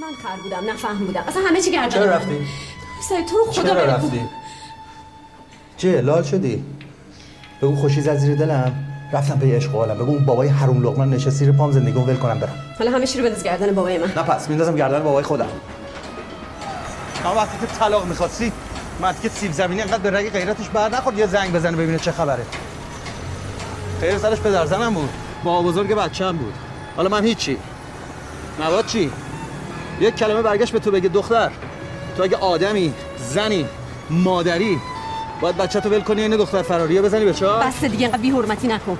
من 0.00 0.06
خر 0.22 0.42
بودم 0.42 0.70
نفهم 0.70 0.98
بودم. 0.98 1.24
اصلا 1.28 1.42
همه 1.48 1.60
چی 1.60 1.72
گردن 1.72 1.88
چرا 1.88 2.04
رفتی؟ 2.04 2.46
سعید 3.08 3.26
تو 3.26 3.36
رو 3.36 3.52
خدا 3.52 3.62
چرا. 3.62 3.84
رفتی؟ 3.84 4.20
چیه 5.76 6.00
لال 6.00 6.22
شدی؟ 6.22 6.64
بگو 7.62 7.76
خوشی 7.76 8.00
زد 8.00 8.16
زیر 8.16 8.36
دلم. 8.36 8.72
رفتم 9.12 9.34
به 9.34 9.56
عشق 9.56 9.74
و 9.74 9.78
حالم 9.78 9.94
بگو 9.94 10.10
اون 10.10 10.24
بابای 10.24 10.48
حروم 10.48 10.82
لقمه 10.82 11.04
نشست 11.04 11.28
زیر 11.36 11.52
پام 11.52 11.72
زندگیمو 11.72 12.04
ول 12.04 12.16
کنم 12.16 12.38
برم. 12.38 12.54
حالا 12.78 12.90
همه 12.90 13.06
چی 13.06 13.18
رو 13.18 13.24
بنداز 13.24 13.42
گردن 13.42 13.74
بابای 13.74 13.98
من. 13.98 14.06
نه 14.06 14.22
پس 14.22 14.48
میندازم 14.48 14.76
گردن 14.76 15.02
بابای 15.02 15.24
خودم. 15.24 15.48
اما 17.24 17.34
وقتی 17.34 17.66
که 17.66 17.66
طلاق 17.78 18.06
می‌خواستی 18.06 18.52
مرد 19.00 19.20
که 19.20 19.28
سیب 19.28 19.52
زمینی 19.52 19.82
انقدر 19.82 19.98
به 19.98 20.10
رگ 20.10 20.30
غیرتش 20.30 20.68
بر 20.68 20.88
نخورد 20.88 21.18
یه 21.18 21.26
زنگ 21.26 21.52
بزنه 21.52 21.76
ببینه 21.76 21.98
چه 21.98 22.12
خبره. 22.12 22.42
خیر 24.00 24.18
سرش 24.18 24.40
پدر 24.40 24.66
زنم 24.66 24.94
بود. 24.94 25.10
با 25.44 25.62
بزرگ 25.62 25.94
بچه 25.94 26.24
هم 26.24 26.36
بود. 26.36 26.54
حالا 26.96 27.08
من 27.08 27.24
هیچی. 27.24 27.58
مواد 28.58 28.86
چی؟ 28.86 29.10
یک 30.00 30.14
کلمه 30.16 30.42
برگشت 30.42 30.72
به 30.72 30.78
تو 30.78 30.90
بگه 30.90 31.08
دختر. 31.08 31.50
تو 32.16 32.22
اگه 32.22 32.36
آدمی 32.36 32.94
زنی 33.16 33.66
مادری 34.10 34.78
باید 35.40 35.56
بچه 35.56 35.80
تو 35.80 35.88
ول 35.88 36.00
کنی 36.00 36.22
این 36.22 36.36
دختر 36.36 36.62
فراریه 36.62 37.02
بزنی 37.02 37.24
به 37.24 37.32
چا 37.32 37.58
بس 37.58 37.84
دیگه 37.84 37.98
اینقدر 37.98 38.22
بی‌حرمتی 38.22 38.68
نکن. 38.68 38.98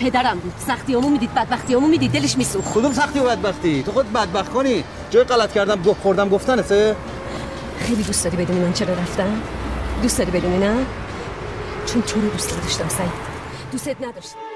پدرم 0.00 0.38
بود. 0.38 0.52
سختیامو 0.66 1.08
می‌دید 1.08 1.34
بدبختیامو 1.34 1.86
می‌دید. 1.86 2.12
دلش 2.12 2.38
میسوخت. 2.38 2.74
کدوم 2.74 2.92
سختی 2.92 3.18
و 3.18 3.24
بدبختی؟ 3.24 3.82
تو 3.82 3.92
خود 3.92 4.12
بدبخت 4.12 4.52
کنی. 4.52 4.84
جای 5.10 5.24
غلط 5.24 5.52
کردم 5.52 5.82
گفت 5.82 6.02
خوردم 6.02 6.28
گفتنه 6.28 6.62
سه. 6.62 6.96
خیلی 7.80 8.02
دوست 8.02 8.24
داری 8.24 8.36
بدونی 8.36 8.60
من 8.60 8.72
چرا 8.72 8.94
رفتم؟ 8.94 9.42
دوست 10.02 10.18
داری 10.18 10.30
بدونی 10.30 10.58
نه؟ 10.58 10.74
چون 11.86 12.02
تو 12.02 12.20
رو 12.20 12.28
دوست 12.28 12.58
نداشتم 12.58 12.88
سعید. 12.88 13.10
دوستت 13.72 13.96
نداشتم. 14.00 14.49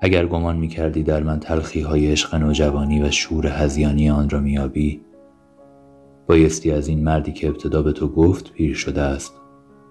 اگر 0.00 0.26
گمان 0.26 0.56
می 0.56 0.68
کردی 0.68 1.02
در 1.02 1.22
من 1.22 1.40
تلخی 1.40 1.80
های 1.80 2.12
عشق 2.12 2.34
نوجوانی 2.34 3.02
و 3.02 3.10
شور 3.10 3.46
هزیانی 3.46 4.10
آن 4.10 4.30
را 4.30 4.40
میابی 4.40 5.00
بایستی 6.26 6.70
از 6.70 6.88
این 6.88 7.04
مردی 7.04 7.32
که 7.32 7.48
ابتدا 7.48 7.82
به 7.82 7.92
تو 7.92 8.08
گفت 8.08 8.52
پیر 8.52 8.74
شده 8.74 9.02
است 9.02 9.32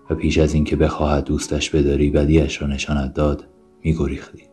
و 0.09 0.15
پیش 0.15 0.37
از 0.37 0.53
اینکه 0.53 0.75
بخواهد 0.75 1.23
دوستش 1.23 1.69
بداری 1.69 2.09
بدیش 2.09 2.61
را 2.61 2.67
نشانت 2.67 3.13
داد 3.13 3.47
میگریختی. 3.83 4.43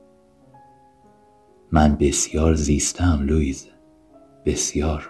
من 1.72 1.96
بسیار 1.96 2.54
زیستم 2.54 3.22
لویز 3.22 3.68
بسیار. 4.44 5.08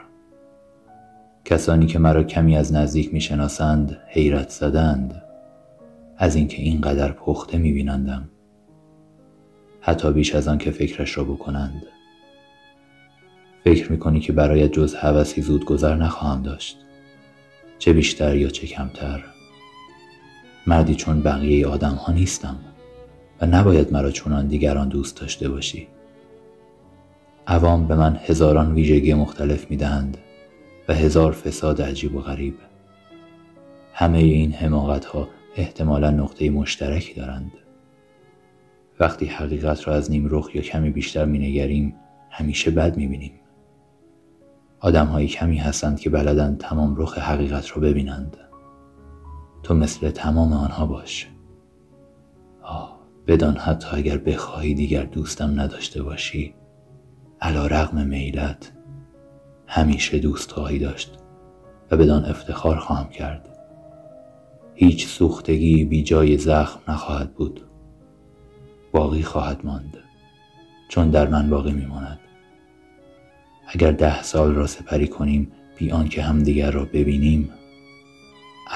کسانی 1.45 1.86
که 1.86 1.98
مرا 1.98 2.25
کمی 2.25 2.56
از 2.56 2.73
نزدیک 2.73 3.14
می‌شناسند 3.14 3.98
حیرت 4.08 4.48
زدند. 4.48 5.23
از 6.17 6.36
اینکه 6.36 6.62
اینقدر 6.62 7.12
پخته 7.12 7.58
میبینندم. 7.58 8.29
حتی 9.86 10.12
بیش 10.12 10.34
از 10.34 10.48
آن 10.48 10.58
که 10.58 10.70
فکرش 10.70 11.18
را 11.18 11.24
بکنند. 11.24 11.86
فکر 13.64 13.92
می‌کنی 13.92 14.20
که 14.20 14.32
برایت 14.32 14.72
جز 14.72 14.94
هوسی 14.94 15.42
زود 15.42 15.64
گذر 15.64 15.94
نخواهم 15.94 16.42
داشت. 16.42 16.78
چه 17.78 17.92
بیشتر 17.92 18.36
یا 18.36 18.48
چه 18.48 18.66
کمتر. 18.66 19.24
مردی 20.66 20.94
چون 20.94 21.22
بقیه 21.22 21.66
آدم 21.66 21.94
ها 21.94 22.12
نیستم 22.12 22.56
و 23.40 23.46
نباید 23.46 23.92
مرا 23.92 24.10
چونان 24.10 24.46
دیگران 24.46 24.88
دوست 24.88 25.20
داشته 25.20 25.48
باشی. 25.48 25.88
عوام 27.46 27.86
به 27.86 27.94
من 27.94 28.20
هزاران 28.24 28.74
ویژگی 28.74 29.14
مختلف 29.14 29.70
می‌دهند 29.70 30.18
و 30.88 30.94
هزار 30.94 31.32
فساد 31.32 31.82
عجیب 31.82 32.14
و 32.14 32.20
غریب. 32.20 32.55
همه 33.94 34.18
این 34.18 34.52
حماقت 34.52 35.05
ها 35.05 35.28
احتمالا 35.56 36.11
نقطه 36.11 36.50
مشترکی 36.50 37.14
دارند. 37.14 37.52
وقتی 39.00 39.27
حقیقت 39.27 39.88
را 39.88 39.94
از 39.94 40.10
نیم 40.10 40.27
رخ 40.30 40.55
یا 40.55 40.62
کمی 40.62 40.90
بیشتر 40.90 41.24
مینگریم 41.24 41.94
همیشه 42.30 42.70
بد 42.70 42.96
می‌بینیم. 42.96 43.32
آدم 44.80 45.06
های 45.06 45.27
کمی 45.27 45.56
هستند 45.56 46.00
که 46.00 46.10
بلدند 46.10 46.58
تمام 46.58 46.96
رخ 46.96 47.18
حقیقت 47.18 47.70
را 47.77 47.82
ببینند. 47.82 48.36
تو 49.62 49.74
مثل 49.74 50.10
تمام 50.10 50.52
آنها 50.52 50.86
باش. 50.86 51.28
آه 52.62 53.00
بدان 53.27 53.56
حتی 53.56 53.96
اگر 53.96 54.18
بخواهی 54.18 54.74
دیگر 54.74 55.02
دوستم 55.02 55.61
نداشته 55.61 56.02
باشی 56.02 56.55
علا 57.40 57.66
رغم 57.66 58.06
میلت 58.06 58.72
همیشه 59.66 60.18
دوست 60.18 60.52
خواهی 60.52 60.78
داشت 60.78 61.18
و 61.90 61.96
بدان 61.96 62.24
افتخار 62.24 62.76
خواهم 62.76 63.08
کرد. 63.08 63.48
هیچ 64.74 65.06
سوختگی 65.06 65.84
بی 65.84 66.02
جای 66.02 66.38
زخم 66.38 66.92
نخواهد 66.92 67.34
بود. 67.34 67.64
باقی 68.94 69.22
خواهد 69.22 69.66
ماند 69.66 69.96
چون 70.88 71.10
در 71.10 71.28
من 71.28 71.50
باقی 71.50 71.72
میماند. 71.72 72.18
اگر 73.66 73.92
ده 73.92 74.22
سال 74.22 74.55
را 74.55 74.66
سپری 74.66 75.08
کنیم 75.08 75.52
بی 75.77 75.90
آنکه 75.90 76.22
همدیگر 76.22 76.70
را 76.70 76.84
ببینیم 76.84 77.50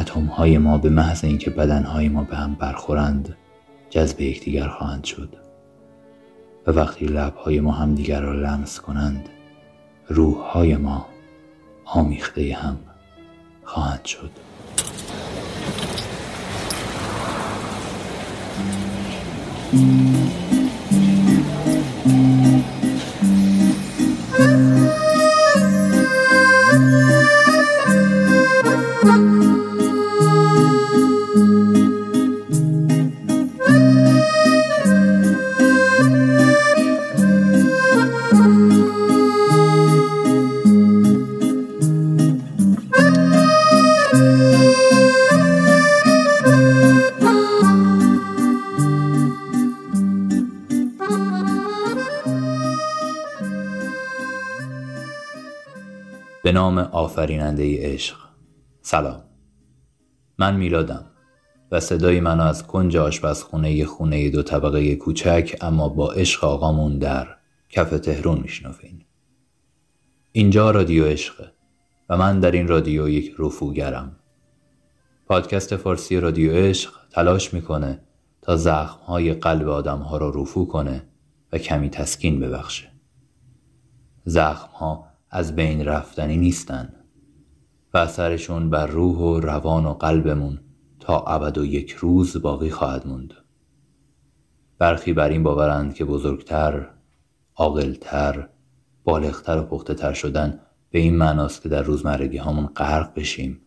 اتم 0.00 0.24
های 0.24 0.58
ما 0.58 0.78
به 0.78 0.90
محض 0.90 1.24
اینکه 1.24 1.50
بدن 1.50 1.82
های 1.82 2.08
ما 2.08 2.22
به 2.22 2.36
هم 2.36 2.54
برخورند 2.54 3.36
جذب 3.90 4.20
یکدیگر 4.20 4.68
خواهند 4.68 5.04
شد. 5.04 5.36
و 6.66 6.70
وقتی 6.70 7.06
لب 7.06 7.34
های 7.34 7.60
ما 7.60 7.72
همدیگر 7.72 8.20
را 8.20 8.32
لمس 8.32 8.80
کنند 8.80 9.28
روح 10.08 10.36
های 10.36 10.76
ما 10.76 11.06
آمیخته 11.84 12.54
هم 12.54 12.76
خواهند 13.64 14.04
شد. 14.04 14.30
به 19.72 20.47
نام 56.58 56.78
آفریننده 56.78 57.92
عشق. 57.92 58.16
سلام. 58.82 59.22
من 60.38 60.56
میلادم 60.56 61.04
و 61.72 61.80
صدای 61.80 62.20
منو 62.20 62.42
از 62.42 62.66
کنج 62.66 62.96
آشپزخونه 62.96 63.84
خونه 63.84 64.30
دو 64.30 64.42
طبقه 64.42 64.96
کوچک 64.96 65.56
اما 65.60 65.88
با 65.88 66.12
عشق 66.12 66.44
آقامون 66.44 66.98
در 66.98 67.28
کف 67.68 67.90
تهرون 67.90 68.38
میشنوین. 68.40 69.04
اینجا 70.32 70.70
رادیو 70.70 71.04
عشقه 71.04 71.52
و 72.08 72.16
من 72.16 72.40
در 72.40 72.50
این 72.50 72.68
رادیو 72.68 73.08
یک 73.08 73.34
رفوگرم. 73.38 74.16
پادکست 75.26 75.76
فارسی 75.76 76.20
رادیو 76.20 76.52
عشق 76.52 76.92
تلاش 77.10 77.54
می‌کنه 77.54 78.00
تا 78.42 78.56
زخمهای 78.56 79.34
قلب 79.34 79.68
آدمها 79.68 80.16
را 80.16 80.30
رفو 80.30 80.66
کنه 80.66 81.08
و 81.52 81.58
کمی 81.58 81.90
تسکین 81.90 82.40
ببخشه. 82.40 82.88
زخمها 84.24 85.07
از 85.30 85.56
بین 85.56 85.84
رفتنی 85.84 86.36
نیستن 86.36 86.92
و 87.94 87.98
اثرشون 87.98 88.70
بر 88.70 88.86
روح 88.86 89.16
و 89.16 89.40
روان 89.40 89.86
و 89.86 89.92
قلبمون 89.92 90.60
تا 91.00 91.20
ابد 91.20 91.58
و 91.58 91.64
یک 91.64 91.90
روز 91.90 92.42
باقی 92.42 92.70
خواهد 92.70 93.06
موند. 93.06 93.34
برخی 94.78 95.12
بر 95.12 95.28
این 95.28 95.42
باورند 95.42 95.94
که 95.94 96.04
بزرگتر 96.04 96.88
عاقلتر 97.56 98.48
بالغتر 99.04 99.58
و 99.58 99.62
پخته 99.62 99.94
تر 99.94 100.12
شدن 100.12 100.60
به 100.90 100.98
این 100.98 101.16
معناست 101.16 101.62
که 101.62 101.68
در 101.68 101.82
روزمرگی 101.82 102.36
هامون 102.36 102.66
غرق 102.66 103.14
بشیم 103.14 103.60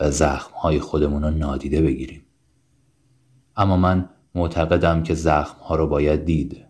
و 0.00 0.10
زخمهای 0.10 0.80
خودمون 0.80 1.22
رو 1.22 1.30
نادیده 1.30 1.82
بگیریم. 1.82 2.22
اما 3.56 3.76
من 3.76 4.08
معتقدم 4.34 5.02
که 5.02 5.14
زخمها 5.14 5.76
رو 5.76 5.86
باید 5.86 6.24
دید 6.24 6.64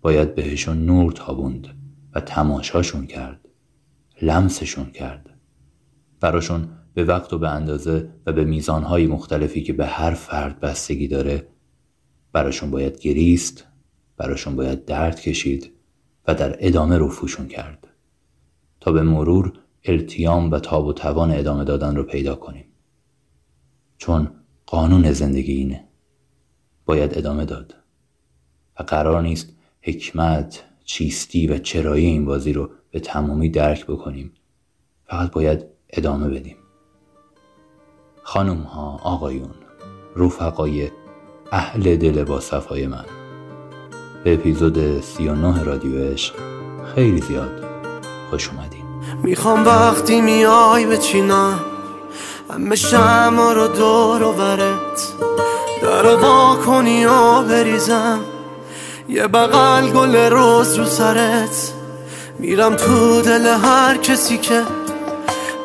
باید 0.00 0.34
بهشون 0.34 0.84
نور 0.84 1.12
تابوند 1.12 1.68
و 2.14 2.20
تماشاشون 2.20 3.06
کرد. 3.06 3.47
لمسشون 4.22 4.90
کرد. 4.90 5.30
براشون 6.20 6.68
به 6.94 7.04
وقت 7.04 7.32
و 7.32 7.38
به 7.38 7.48
اندازه 7.48 8.10
و 8.26 8.32
به 8.32 8.44
میزانهای 8.44 9.06
مختلفی 9.06 9.62
که 9.62 9.72
به 9.72 9.86
هر 9.86 10.14
فرد 10.14 10.60
بستگی 10.60 11.08
داره 11.08 11.48
براشون 12.32 12.70
باید 12.70 13.00
گریست 13.00 13.64
براشون 14.16 14.56
باید 14.56 14.84
درد 14.84 15.20
کشید 15.20 15.72
و 16.26 16.34
در 16.34 16.56
ادامه 16.58 16.98
رفوشون 16.98 17.48
کرد. 17.48 17.88
تا 18.80 18.92
به 18.92 19.02
مرور 19.02 19.52
التیام 19.84 20.50
و 20.50 20.58
تاب 20.58 20.86
و 20.86 20.92
توان 20.92 21.30
ادامه 21.30 21.64
دادن 21.64 21.96
رو 21.96 22.02
پیدا 22.02 22.34
کنیم. 22.34 22.64
چون 23.98 24.30
قانون 24.66 25.12
زندگی 25.12 25.52
اینه. 25.52 25.88
باید 26.84 27.18
ادامه 27.18 27.44
داد. 27.44 27.74
و 28.80 28.82
قرار 28.82 29.22
نیست 29.22 29.52
حکمت 29.82 30.64
چیستی 30.84 31.46
و 31.46 31.58
چرایی 31.58 32.06
این 32.06 32.24
بازی 32.24 32.52
رو 32.52 32.70
به 32.90 33.00
تمامی 33.00 33.48
درک 33.48 33.86
بکنیم. 33.86 34.32
فقط 35.10 35.30
باید 35.30 35.64
ادامه 35.90 36.28
بدیم. 36.28 36.56
خانم 38.22 38.62
ها 38.62 39.00
آقایون 39.02 39.54
رفقای 40.16 40.90
اهل 41.52 41.96
دل 41.96 42.24
با 42.24 42.40
صفای 42.40 42.86
من. 42.86 43.04
به 44.24 44.34
اپیزود 44.34 45.00
39 45.00 45.62
رادیو 45.62 46.12
عشق. 46.12 46.34
خیلی 46.94 47.20
زیاد 47.20 47.64
خوش 48.30 48.48
اومدین. 48.48 48.84
می‌خوام 49.22 49.66
وقتی 49.66 50.20
میای 50.20 50.86
بچینم 50.86 51.60
همه 52.50 52.76
شما 52.76 53.52
رو 53.52 53.68
دور 53.68 54.22
و 54.22 54.32
برت. 54.32 55.12
در 55.82 56.16
وا 56.16 56.56
کنی 56.66 57.06
و 57.06 57.42
بریزم 57.42 58.20
یه 59.08 59.26
بغل 59.26 59.90
گل 59.90 60.16
روز 60.16 60.74
رو 60.74 60.84
سرت. 60.84 61.77
میرم 62.38 62.76
تو 62.76 63.22
دل 63.22 63.46
هر 63.46 63.96
کسی 63.96 64.38
که 64.38 64.62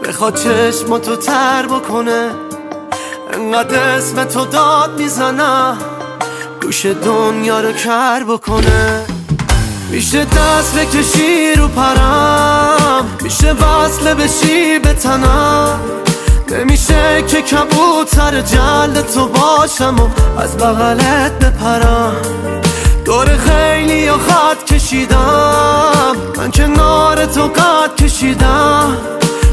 بخواد 0.03 0.35
چشم 0.35 0.97
تو 0.97 1.15
تر 1.15 1.65
بکنه. 1.65 2.31
انقدر 3.33 3.79
اسم 3.79 4.23
تو 4.23 4.45
داد 4.45 4.99
می‌زنم 4.99 5.77
گوش 6.61 6.85
دنیا 6.85 7.59
رو 7.59 7.71
کر 7.71 8.23
بکنه. 8.23 9.05
میشه 9.89 10.25
دست 10.25 10.75
بکشی 10.75 11.55
رو 11.55 11.67
پرم 11.67 13.17
میشه 13.21 13.51
وصله 13.53 14.13
بشی 14.13 14.79
به 14.79 14.93
تنم. 14.93 15.79
نمیشه 16.51 17.23
که 17.27 17.41
کبوتر 17.41 18.41
جلد 18.41 19.05
تو 19.13 19.27
باشم 19.27 19.95
و 19.99 20.09
از 20.39 20.57
بغلت 20.57 21.39
بپرم. 21.39 22.15
دور 23.05 23.25
خیلی 23.25 24.09
و 24.09 24.17
خط 24.17 24.63
کشیدم. 24.63 26.15
من 26.37 26.51
کنار 26.51 27.25
تو 27.25 27.47
قد 27.47 27.95
کشیدم. 28.03 28.97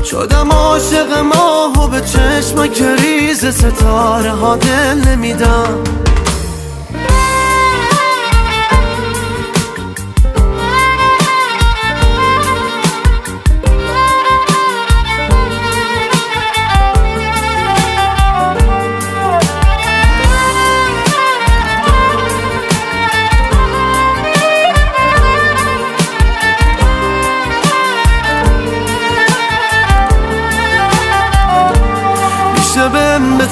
شدم 0.04 0.52
عاشق 0.52 1.18
ماه 1.18 1.84
و 1.84 1.88
به 1.88 2.00
چشم 2.00 2.66
کریز 2.66 3.46
ستاره 3.46 4.30
ها 4.30 4.56
دل 4.56 5.08
نمیدم. 5.08 5.84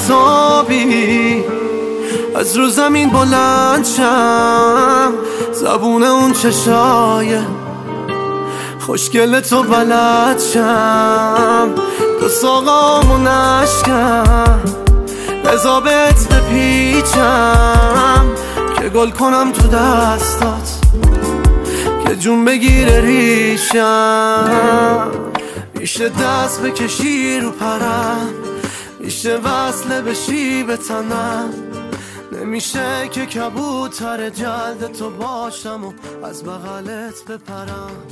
بتابی 0.08 1.44
از 2.36 2.56
رو 2.56 2.68
زمین 2.68 3.10
بلند 3.10 3.84
شم. 3.84 5.12
زبون 5.52 6.02
اون 6.02 6.32
چشای 6.32 7.38
خوشگل 8.78 9.40
تو 9.40 9.62
بلد 9.62 10.38
شم. 10.38 11.74
دو 12.20 12.28
ساقامو 12.28 13.18
نشکم. 13.18 14.60
بزابت 15.44 16.28
بپیچم. 16.28 18.26
که 18.80 18.88
گل 18.88 19.10
کنم 19.10 19.52
تو 19.52 19.68
دستات. 19.68 20.78
که 22.06 22.16
جون 22.16 22.44
بگیره 22.44 23.00
ریشم. 23.00 24.48
میشه 25.74 26.08
دست 26.08 26.62
بکشی 26.62 27.40
رو 27.40 27.50
پرم. 27.50 28.47
میشه 29.18 29.36
وصله 29.36 30.02
بشی 30.02 30.62
به 30.62 30.76
تنم. 30.76 31.50
نمیشه 32.32 33.08
که 33.08 33.26
کبوتر 33.26 34.30
جلد 34.30 34.92
تو 34.92 35.10
باشم 35.10 35.84
و 35.84 35.92
از 36.24 36.44
بغلت 36.44 37.24
بپرم. 37.28 38.06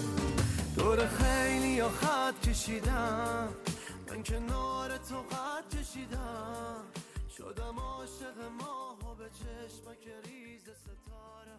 دور 0.76 0.98
خیلی 1.06 1.68
یا 1.68 1.88
خط 1.88 2.48
کشیدم. 2.48 3.48
من 4.10 4.22
کنار 4.22 4.88
تو 4.88 5.16
قد 5.16 5.80
کشیدم. 5.80 6.76
شدم 7.38 7.76
عاشق 7.78 8.38
ماه 8.60 9.12
و 9.12 9.14
به 9.14 9.24
چشمک 9.24 10.04
ریز 10.24 10.62
ستاره 10.62 11.52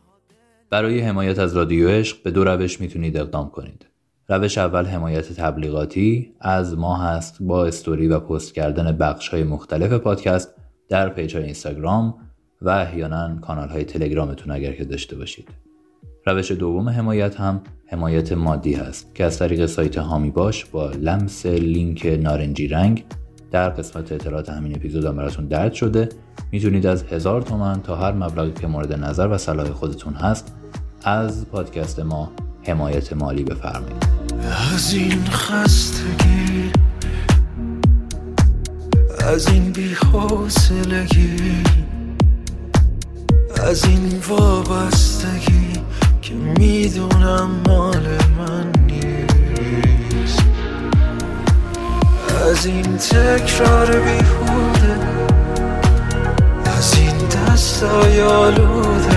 برای 0.70 1.00
حمایت 1.00 1.40
از 1.40 1.58
رادیو 1.58 1.90
عشق 1.90 2.24
به 2.24 2.32
دو 2.32 2.44
روش 2.44 2.82
می‌تونید 2.82 3.18
اقدام 3.18 3.50
کنید. 3.50 3.86
روش 4.30 4.58
اول 4.58 4.86
حمایت 4.86 5.34
تبلیغاتی 5.34 6.34
از 6.42 6.78
ما 6.78 6.98
هست 6.98 7.38
با 7.40 7.66
استوری 7.66 8.08
و 8.08 8.20
پست 8.20 8.54
کردن 8.54 8.92
بخش 8.92 9.30
های 9.30 9.44
مختلف 9.44 9.94
پادکست 9.94 10.56
در 10.90 11.10
پیج 11.10 11.36
های 11.36 11.46
اینستاگرام 11.46 12.16
و 12.62 12.70
احیانا 12.70 13.36
کانال 13.36 13.70
های 13.70 13.84
تلگرامتون 13.84 14.54
اگر 14.54 14.72
که 14.72 14.86
داشته 14.86 15.16
باشید. 15.16 15.50
روش 16.26 16.52
دوم 16.52 16.90
حمایت 16.90 17.36
هم 17.36 17.62
حمایت 17.86 18.32
مادی 18.32 18.74
هست 18.74 19.16
که 19.16 19.24
از 19.24 19.40
طریق 19.40 19.66
سایت 19.66 19.98
حامی 19.98 20.31
باش 20.32 20.66
با 20.66 20.92
لمس 20.92 21.46
لینک 21.46 22.20
نارنجی 22.22 22.68
رنگ 22.68 23.06
در 23.52 23.70
قسمت 23.70 24.12
اطلاعات 24.12 24.50
همین 24.50 24.76
اپیزود 24.76 25.06
هم 25.06 25.16
براتون 25.16 25.46
درج 25.46 25.74
شده 25.74 26.10
می‌تونید 26.52 26.86
از 26.86 27.04
هزار 27.04 27.42
تومن 27.42 27.82
تا 27.82 27.96
هر 27.96 28.12
مبلغی 28.12 28.52
که 28.52 28.68
مورد 28.68 28.94
نظر 28.94 29.28
و 29.28 29.38
صلاح 29.38 29.72
خودتون 29.72 30.14
هست 30.14 30.56
از 31.07 31.45
پادکست 31.45 32.00
ما 32.00 32.31
حمایت 32.63 33.13
مالی 33.13 33.44
بفرمایید. 33.44 34.07
از 34.75 34.94
این 34.94 35.25
خستگی 35.25 36.71
از 39.19 39.48
این 39.48 39.71
بیحوصلگی 39.71 41.63
از 43.63 43.86
این 43.86 44.19
وابستگی 44.27 45.74
که 46.21 46.33
می‌دونم 46.33 47.50
مال 47.68 48.07
من 48.38 48.71
نیست. 48.88 50.44
از 52.49 52.66
این 52.66 52.97
تکرار 52.97 53.99
بیهوده 53.99 54.99
از 56.66 56.95
این 56.97 57.18
دستای 57.28 58.21
آلوده 58.21 59.17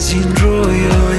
از 0.00 0.12
این 0.12 0.36
رویای 0.36 0.90
خاموش 0.90 1.09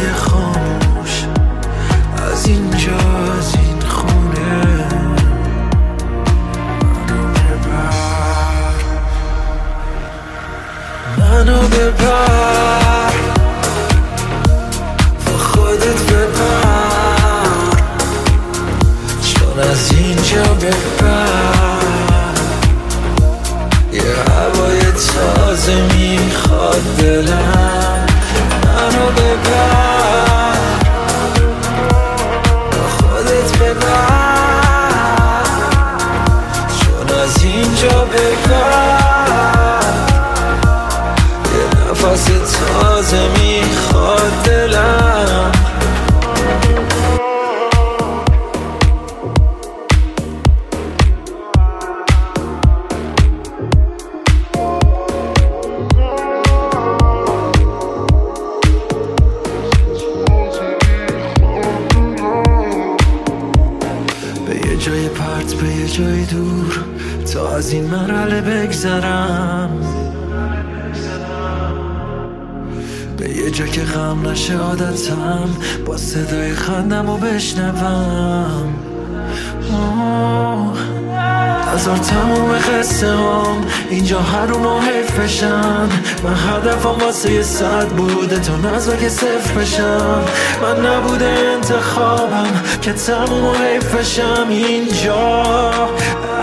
رو 84.45 84.59
محف 84.59 85.19
بشن 85.19 85.89
من 86.23 86.35
هدفم 86.35 87.05
واسه 87.05 87.31
یه 87.31 87.43
صد 87.43 87.87
بوده 87.87 88.39
تا 88.39 88.57
نزا 88.57 88.95
که 88.95 89.09
صفر 89.09 89.53
بشم. 89.59 90.21
من 90.61 90.85
نبوده 90.85 91.25
انتخابم 91.25 92.63
که 92.81 92.93
تموم 92.93 93.45
و 93.45 93.53
حیف 93.53 93.95
بشم. 93.95 94.47
اینجا 94.49 95.43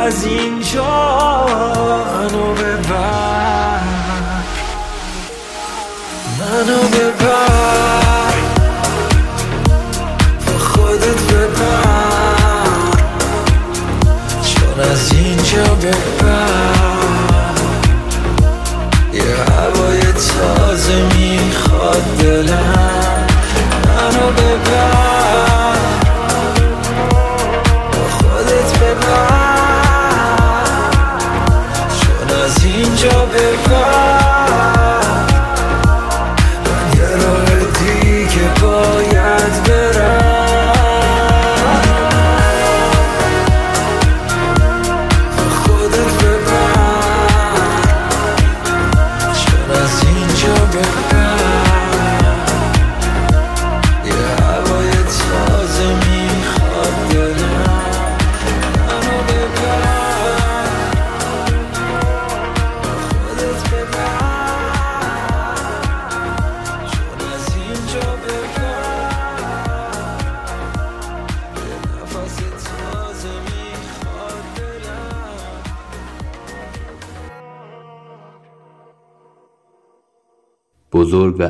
از 0.05 0.25
اینجا 0.25 1.47
منو 2.15 2.53
ببر. 2.55 3.81
منو 6.41 6.79
ببر. 6.89 8.35
خودت 10.59 11.33
ببر. 11.33 12.19
چون 14.43 14.81
از 14.91 15.13
اینجا 15.13 15.75
ببر. 15.75 16.18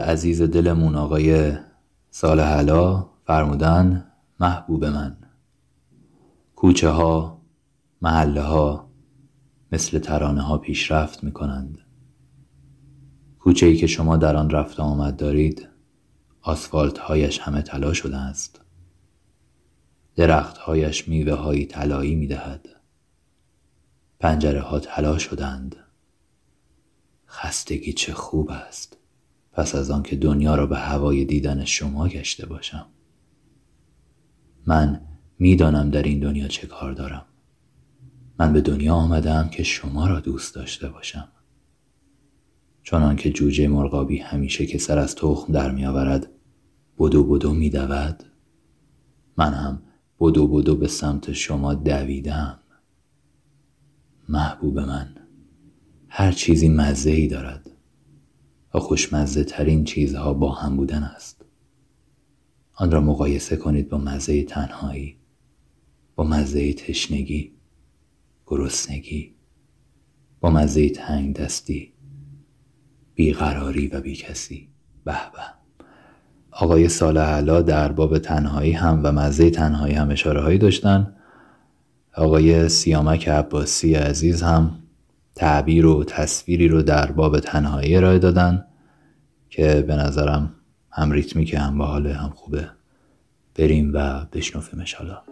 عزیز 0.08 0.42
دلمون 0.42 0.94
آقای 0.94 1.56
صالح 2.10 2.44
علا 2.46 3.10
فرمودن 3.24 4.12
محبوب 4.40 4.84
من. 4.84 5.16
کوچه 6.56 6.88
ها 6.88 7.42
محله 8.02 8.42
ها 8.42 8.90
مثل 9.72 9.98
ترانه 9.98 10.42
ها 10.42 10.58
پیشرفت 10.58 11.24
می 11.24 11.32
کنند 11.32 11.78
کوچه 13.38 13.66
ای 13.66 13.76
که 13.76 13.86
شما 13.86 14.16
در 14.16 14.36
آن 14.36 14.50
رفت 14.50 14.80
آمد 14.80 15.16
دارید 15.16 15.68
آسفالت 16.40 16.98
هایش 16.98 17.38
همه 17.38 17.62
طلا 17.62 17.92
شده 17.92 18.16
است. 18.16 18.60
درخت 20.16 20.58
هایش 20.58 21.08
میوه 21.08 21.34
هایی 21.34 21.66
طلایی 21.66 22.14
می 22.14 22.26
دهد 22.26 22.68
پنجره 24.20 24.60
ها 24.60 24.80
طلا 24.80 25.18
شدند. 25.18 25.76
خستگی 27.28 27.92
چه 27.92 28.14
خوب 28.14 28.50
است! 28.50 28.97
پس 29.58 29.74
از 29.74 29.90
آن 29.90 30.02
که 30.02 30.16
دنیا 30.16 30.54
را 30.54 30.66
به 30.66 30.76
هوای 30.76 31.24
دیدن 31.24 31.64
شما 31.64 32.08
گشته 32.08 32.46
باشم. 32.46 32.86
من 34.66 35.00
می‌دانم 35.38 35.90
در 35.90 36.02
این 36.02 36.20
دنیا 36.20 36.48
چه 36.48 36.66
کار 36.66 36.92
دارم. 36.92 37.24
من 38.38 38.52
به 38.52 38.60
دنیا 38.60 38.94
آمدم 38.94 39.48
که 39.48 39.62
شما 39.62 40.06
را 40.06 40.20
دوست 40.20 40.54
داشته 40.54 40.88
باشم. 40.88 41.28
چنان 42.82 43.16
که 43.16 43.30
جوجه 43.30 43.68
مرغابی 43.68 44.18
همیشه 44.18 44.66
که 44.66 44.78
سر 44.78 44.98
از 44.98 45.14
تخم 45.14 45.52
در 45.52 45.70
میآورد 45.70 46.30
بدو 46.98 47.24
بدو 47.24 47.54
میدود 47.54 48.22
من 49.36 49.54
هم 49.54 49.82
بدو 50.20 50.48
بدو 50.48 50.76
به 50.76 50.88
سمت 50.88 51.32
شما 51.32 51.74
دویدم 51.74 52.58
محبوب 54.28 54.78
من 54.78 55.14
هر 56.08 56.32
چیزی 56.32 56.68
مزه 56.68 57.10
ای 57.10 57.26
دارد. 57.26 57.77
و 58.74 58.78
خوشمزه 58.78 59.44
ترین 59.44 59.84
چیزها 59.84 60.34
با 60.34 60.52
هم 60.52 60.76
بودن 60.76 61.02
است. 61.02 61.44
آن 62.74 62.90
را 62.90 63.00
مقایسه 63.00 63.56
کنید 63.56 63.88
با 63.88 63.98
مزه 63.98 64.42
تنهایی 64.42 65.16
با 66.14 66.24
مزه 66.24 66.72
تشنگی 66.72 67.52
گرسنگی 68.46 69.34
با 70.40 70.50
مزه 70.50 70.88
تنگ 70.88 71.36
دستی 71.36 71.92
بیقراری 73.14 73.86
و 73.86 74.00
بی 74.00 74.16
کسی 74.16 74.68
به 75.04 75.12
به. 75.12 75.58
آقای 76.50 76.88
صالح 76.88 77.20
علا 77.20 77.62
در 77.62 77.92
باب 77.92 78.18
تنهایی 78.18 78.72
هم 78.72 79.00
و 79.02 79.12
مزه 79.12 79.50
تنهایی 79.50 79.94
هم 79.94 80.10
اشاره 80.10 80.40
هایی 80.40 80.58
داشتن. 80.58 81.14
آقای 82.14 82.68
سیامک 82.68 83.28
عباسی 83.28 83.94
عزیز 83.94 84.42
هم 84.42 84.78
تعبیر 85.38 85.86
و 85.86 86.04
تصویری 86.04 86.68
رو 86.68 86.82
در 86.82 87.12
باب 87.12 87.38
تنهایی 87.40 87.96
ارائه 87.96 88.18
دادن 88.18 88.64
که 89.50 89.84
به 89.86 89.96
نظرم 89.96 90.54
هم 90.92 91.10
ریتمی 91.10 91.44
که 91.44 91.58
هم 91.58 91.78
باحاله 91.78 92.14
هم 92.14 92.30
خوبه. 92.30 92.68
بریم 93.58 93.90
و 93.94 94.26
بشنفیمش 94.32 94.94
حالا. 94.94 95.22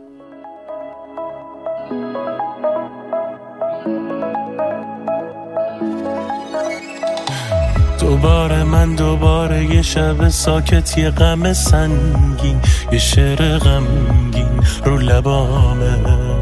دوباره 8.00 8.64
من 8.64 8.94
دوباره 8.94 9.74
یه 9.74 9.82
شب 9.82 10.28
ساکت 10.28 10.98
یه 10.98 11.10
غم 11.10 11.52
سنگین 11.52 12.60
یه 12.92 12.98
شعر 12.98 13.58
غمگین 13.58 14.60
رو 14.84 14.98
لبامه 14.98 16.35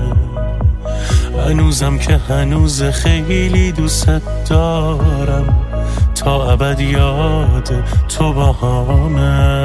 هنوزم 1.45 1.99
که 1.99 2.17
هنوز 2.29 2.83
خیلی 2.83 3.73
دوست 3.73 4.07
دارم. 4.49 5.67
تا 6.15 6.53
ابد 6.53 6.81
یاد 6.81 7.71
تو 8.09 8.33
باهامه 8.33 9.65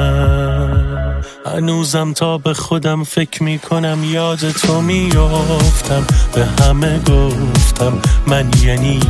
هنوزم 1.46 2.12
تا 2.12 2.38
به 2.38 2.54
خودم 2.54 3.04
فکر 3.04 3.42
می‌کنم 3.42 3.98
یاد 4.04 4.50
تو 4.50 4.80
میافتم. 4.80 6.06
به 6.34 6.46
همه 6.64 6.98
گفتم 6.98 7.92
من 8.26 8.48
یعنی 8.62 9.00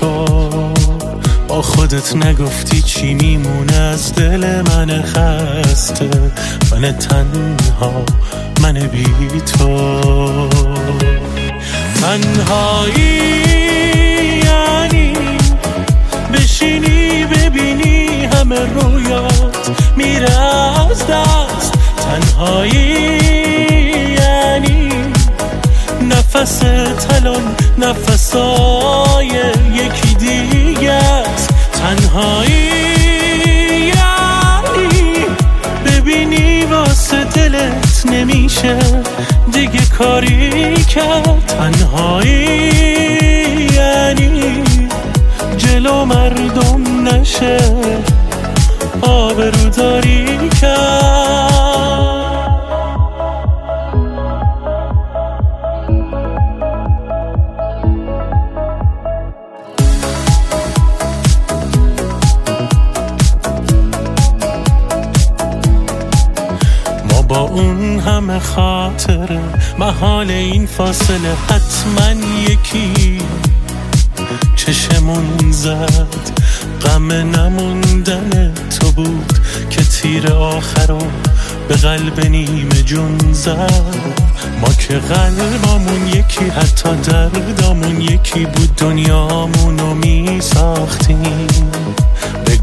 تو. 0.00 0.24
با 1.48 1.62
خودت 1.62 2.16
نگفتی 2.16 2.82
چی 2.82 3.14
میمونه؟ 3.14 3.76
از 3.76 4.14
دل 4.14 4.62
من 4.62 5.02
خسته. 5.02 6.10
من 6.72 6.92
تنها 6.92 7.92
من 8.62 8.74
بی 8.74 9.40
تو. 9.40 11.37
تنهایی 12.00 13.02
یعنی 14.44 15.12
بشینی 16.32 17.24
ببینی 17.24 18.24
همه 18.24 18.60
رویات 18.60 19.70
میره 19.96 20.40
از 20.90 21.06
دست. 21.06 21.72
تنهایی 21.96 22.78
یعنی 24.18 24.88
نفس 26.02 26.58
تلان 27.08 27.56
نفسای 27.78 29.30
یکی 29.74 30.14
دیگه 30.14 30.92
است. 30.92 31.48
تنهایی 31.72 32.87
دلت 37.48 38.06
نمیشه. 38.06 38.78
دیگه 39.52 39.80
کاری 39.98 40.74
کرد 40.84 41.46
تنهایی. 41.46 42.30
یعنی 43.74 44.64
جلو 45.56 46.04
مردم 46.04 47.08
نشه. 47.08 47.58
آبرو 49.02 49.68
داری 49.76 50.48
کرد. 50.60 51.47
همه 68.28 68.38
خاطره 68.38 69.40
محال 69.78 70.30
این 70.30 70.66
فاصله 70.66 71.34
حتما 71.48 72.24
یکی. 72.48 73.18
چشمون 74.56 75.52
زد 75.52 76.16
غم 76.82 77.12
نموندن 77.12 78.54
تو 78.80 78.92
بود 78.92 79.32
که 79.70 79.82
تیر 79.82 80.32
آخر 80.32 80.98
به 81.68 81.74
قلب 81.74 82.26
نیمه 82.26 82.82
جون 82.82 83.18
زد. 83.32 83.94
ما 84.60 84.68
که 84.68 84.98
قلبامون 84.98 86.06
یکی 86.06 86.44
حتی 86.44 86.88
دردامون 87.10 88.00
یکی 88.00 88.46
بود 88.46 88.76
دنیامونو 88.76 89.94
می 89.94 90.40
ساختیم 90.40 91.46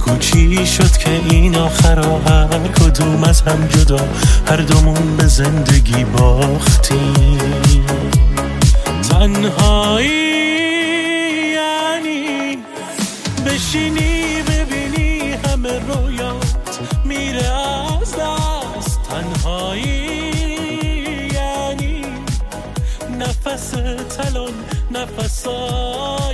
بگو 0.06 0.18
چی 0.18 0.66
شد 0.66 0.98
که 0.98 1.10
این 1.30 1.58
آخر 1.58 2.00
هر 2.00 2.68
کدوم 2.68 3.24
از 3.24 3.42
هم 3.42 3.68
جدا 3.68 4.00
هر 4.48 4.58
دومون 4.58 5.18
به 5.18 5.28
زندگی 5.28 6.04
باختیم. 6.04 7.40
تنهایی 9.10 10.10
یعنی 11.54 12.58
بشینی 13.46 14.44
ببینی 14.48 15.32
همه 15.32 15.80
رویات 15.80 16.80
میره 17.06 17.48
از 18.02 18.12
دست. 18.12 19.00
تنهایی 19.10 20.06
یعنی 21.34 22.02
نفس 23.20 23.70
تلون 24.18 24.54
نفسای 24.92 26.25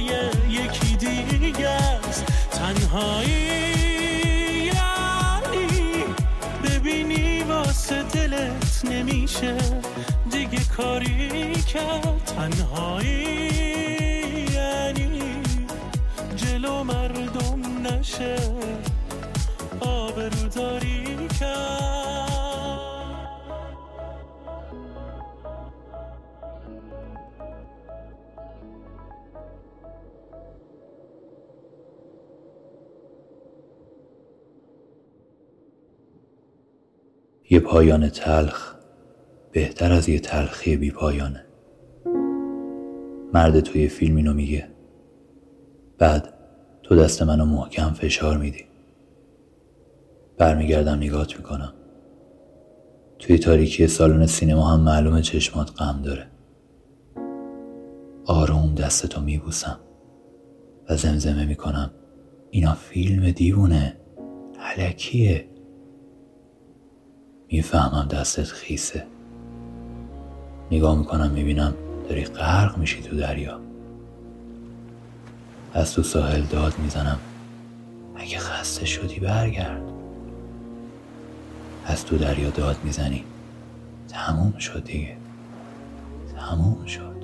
کرد 11.73 12.23
تنهایی 12.25 13.11
یعنی 14.53 15.41
جلو 16.35 16.83
مردم 16.83 17.87
نشه 17.87 18.35
آبروداری 19.79 21.27
کرد. 21.39 21.71
یه 37.49 37.59
پایان 37.59 38.09
تلخ 38.09 38.75
بهتر 39.51 39.93
از 39.93 40.09
یه 40.09 40.19
تلخی 40.19 40.77
بی 40.77 40.91
پایانه. 40.91 41.50
مرد 43.33 43.59
توی 43.59 43.87
فیلم 43.87 44.15
اینو 44.15 44.33
میگه. 44.33 44.67
بعد 45.97 46.33
تو 46.83 46.95
دست 46.95 47.21
منو 47.21 47.45
محکم 47.45 47.89
فشار 47.93 48.37
میدی. 48.37 48.65
برمیگردم 50.37 50.95
نگات 50.95 51.37
می‌کنم. 51.37 51.73
توی 53.19 53.37
تاریکی 53.37 53.87
سالن 53.87 54.25
سینما 54.25 54.67
هم 54.67 54.79
معلومه 54.79 55.21
چشمات 55.21 55.71
غم 55.81 56.01
داره. 56.01 56.27
آروم 58.25 58.75
دستتو 58.75 59.21
میبوسم 59.21 59.79
و 60.89 60.97
زمزمه 60.97 61.45
می‌کنم. 61.45 61.91
اینا 62.51 62.73
فیلم 62.73 63.31
دیوونه. 63.31 63.97
علکیه. 64.59 65.45
می‌فهمم 67.51 68.07
دستت 68.07 68.43
خیسه. 68.43 69.03
نگاه 70.71 70.99
می‌کنم 70.99 71.31
می‌بینم 71.31 71.73
داری 72.11 72.25
غرق 72.25 72.77
میشی 72.77 73.01
تو 73.01 73.17
دریا. 73.17 73.59
از 75.73 75.93
تو 75.93 76.03
ساحل 76.03 76.41
داد 76.41 76.73
می‌زنم. 76.79 77.19
اگه 78.15 78.37
خسته 78.37 78.85
شدی 78.85 79.19
برگرد. 79.19 79.81
از 81.85 82.05
تو 82.05 82.17
دریا 82.17 82.49
داد 82.49 82.77
می‌زنی. 82.83 83.23
تموم 84.07 84.57
شد 84.57 84.83
دیگه. 84.83 85.17
تموم 86.35 86.85
شد. 86.85 87.15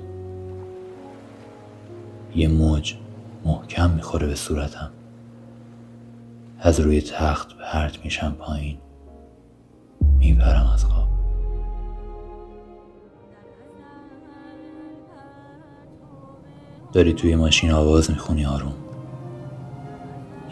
یه 2.34 2.48
موج 2.48 2.94
محکم 3.44 3.90
می‌خوره 3.90 4.26
به 4.26 4.34
صورتم. 4.34 4.90
از 6.60 6.80
روی 6.80 7.00
تخت 7.00 7.58
پرت 7.58 8.04
میشم 8.04 8.36
پایین. 8.38 8.78
می‌برم 10.18 10.70
از 10.74 10.84
خواب. 10.84 11.17
داری 16.92 17.12
توی 17.12 17.36
ماشین 17.36 17.70
آواز 17.70 18.10
می‌خونی 18.10 18.46
آروم. 18.46 18.74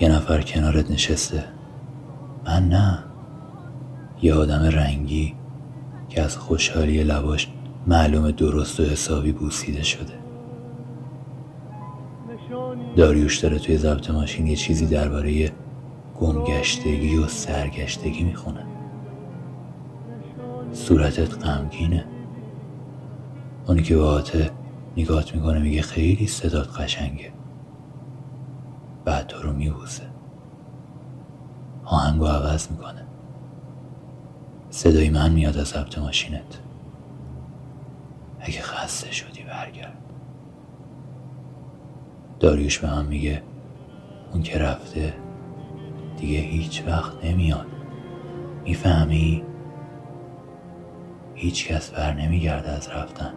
یه 0.01 0.09
نفر 0.09 0.41
کنارت 0.41 0.91
نشسته. 0.91 1.45
من 2.47 2.69
نه. 2.69 2.99
یه 4.23 4.35
آدم 4.35 4.63
رنگی 4.63 5.35
که 6.09 6.23
از 6.23 6.37
خوشحالی 6.37 7.05
لباش 7.05 7.49
معلوم 7.87 8.31
درست 8.31 8.81
و 8.81 8.83
حسابی 8.83 9.33
بوسیده 9.33 9.83
شده. 9.83 10.13
داریوش 12.97 13.39
داره 13.39 13.59
توی 13.59 13.79
ضبط 13.79 14.11
ماشین 14.11 14.47
یه 14.47 14.57
چیزی 14.57 14.87
درباره 14.87 15.53
گمگشتگی 16.21 17.17
و 17.17 17.27
سرگشتگی 17.27 18.25
می‌خونه. 18.25 18.67
صورتت 20.73 21.45
غمگینه. 21.45 22.05
اونی 23.69 23.83
که 23.83 23.97
با 23.97 24.23
نگات 24.97 25.35
می‌کنه 25.35 25.59
میگه 25.59 25.83
خیلی 25.83 26.27
صدات 26.27 26.81
قشنگه. 26.81 27.33
بعد 29.05 29.27
تو 29.27 29.43
رو 29.43 29.53
میبوسه. 29.53 30.03
آهنگو 31.85 32.27
عوض 32.27 32.71
می‌کنه. 32.71 33.07
صدای 34.71 35.11
من 35.11 35.33
میاد 35.33 35.57
از 35.59 35.67
ضبط 35.67 35.99
ماشینت. 35.99 36.61
اگه 38.41 38.61
خسته 38.61 39.13
شدی 39.13 39.43
برگرد. 39.43 39.99
داریوش 42.41 42.79
به 42.79 42.91
من 42.91 43.07
میگه 43.07 43.43
اون 44.33 44.43
که 44.43 44.59
رفته 44.59 45.15
دیگه 46.17 46.39
هیچ 46.39 46.85
وقت 46.87 47.25
نمیاد. 47.25 47.67
می‌فهمی؟ 48.65 49.45
هیچ 51.35 51.69
کس 51.69 51.91
بر 51.91 52.15
نمیگرده 52.15 52.71
از 52.71 52.89
رفتن. 52.89 53.33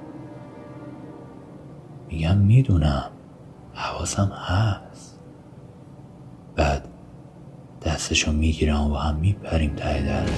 میگم 2.09 2.37
می‌دونم. 2.37 3.11
حواسم 3.73 4.31
هست. 4.35 5.19
بعد 6.55 6.87
دستشو 7.85 8.31
می‌گیرم 8.31 8.91
و 8.91 8.95
هم 8.95 9.15
میپریم 9.15 9.75
ته 9.75 10.01
دره 10.01 10.29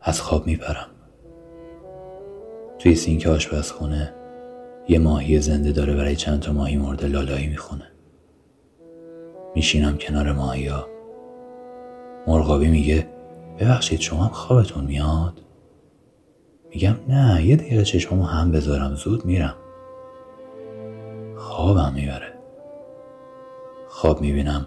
از 0.00 0.20
خواب 0.20 0.46
میپرم. 0.46 0.86
توی 2.78 2.94
سینک 2.94 3.26
آشپزخونه 3.26 4.14
یه 4.88 4.98
ماهی 4.98 5.40
زنده 5.40 5.72
داره 5.72 5.94
برای 5.94 6.16
چند 6.16 6.40
تا 6.40 6.52
ماهی 6.52 6.76
مرده 6.76 7.06
لالایی 7.06 7.46
می‌خونه. 7.46 7.92
میشینم 9.54 9.98
کنار 9.98 10.32
ماهی 10.32 10.66
ها 10.66 10.86
مرغابی 12.26 12.68
میگه 12.68 13.06
ببخشید 13.58 14.00
شما 14.00 14.28
خوابتون 14.28 14.84
میاد؟ 14.84 15.40
میگم 16.70 16.96
نه 17.08 17.46
یه 17.46 17.56
دقیقه 17.56 17.84
چشمامو 17.84 18.24
هم 18.24 18.52
بذارم 18.52 18.94
زود 18.94 19.24
میرم. 19.24 19.54
خوابم 21.36 21.92
می‌بره. 21.94 22.32
خواب 23.88 24.20
می‌بینم 24.20 24.66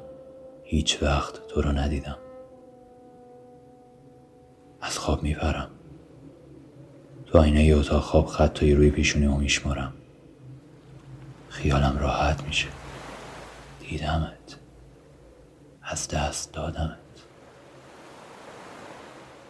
هیچ 0.63 1.03
وقت 1.03 1.47
تو 1.47 1.61
رو 1.61 1.71
ندیدم. 1.71 2.17
از 4.81 4.97
خواب 4.97 5.23
میپرم. 5.23 5.69
تو 7.25 7.37
آینه 7.37 7.65
ی 7.65 7.73
اتاق 7.73 8.01
خواب 8.01 8.25
خطایی 8.25 8.75
روی 8.75 8.91
پیشونی 8.91 9.25
و 9.25 9.35
میشمارم. 9.35 9.93
خیالم 11.49 11.97
راحت 11.99 12.43
میشه. 12.43 12.67
دیدمت. 13.79 14.57
از 15.83 16.07
دست 16.07 16.53
دادمت. 16.53 16.97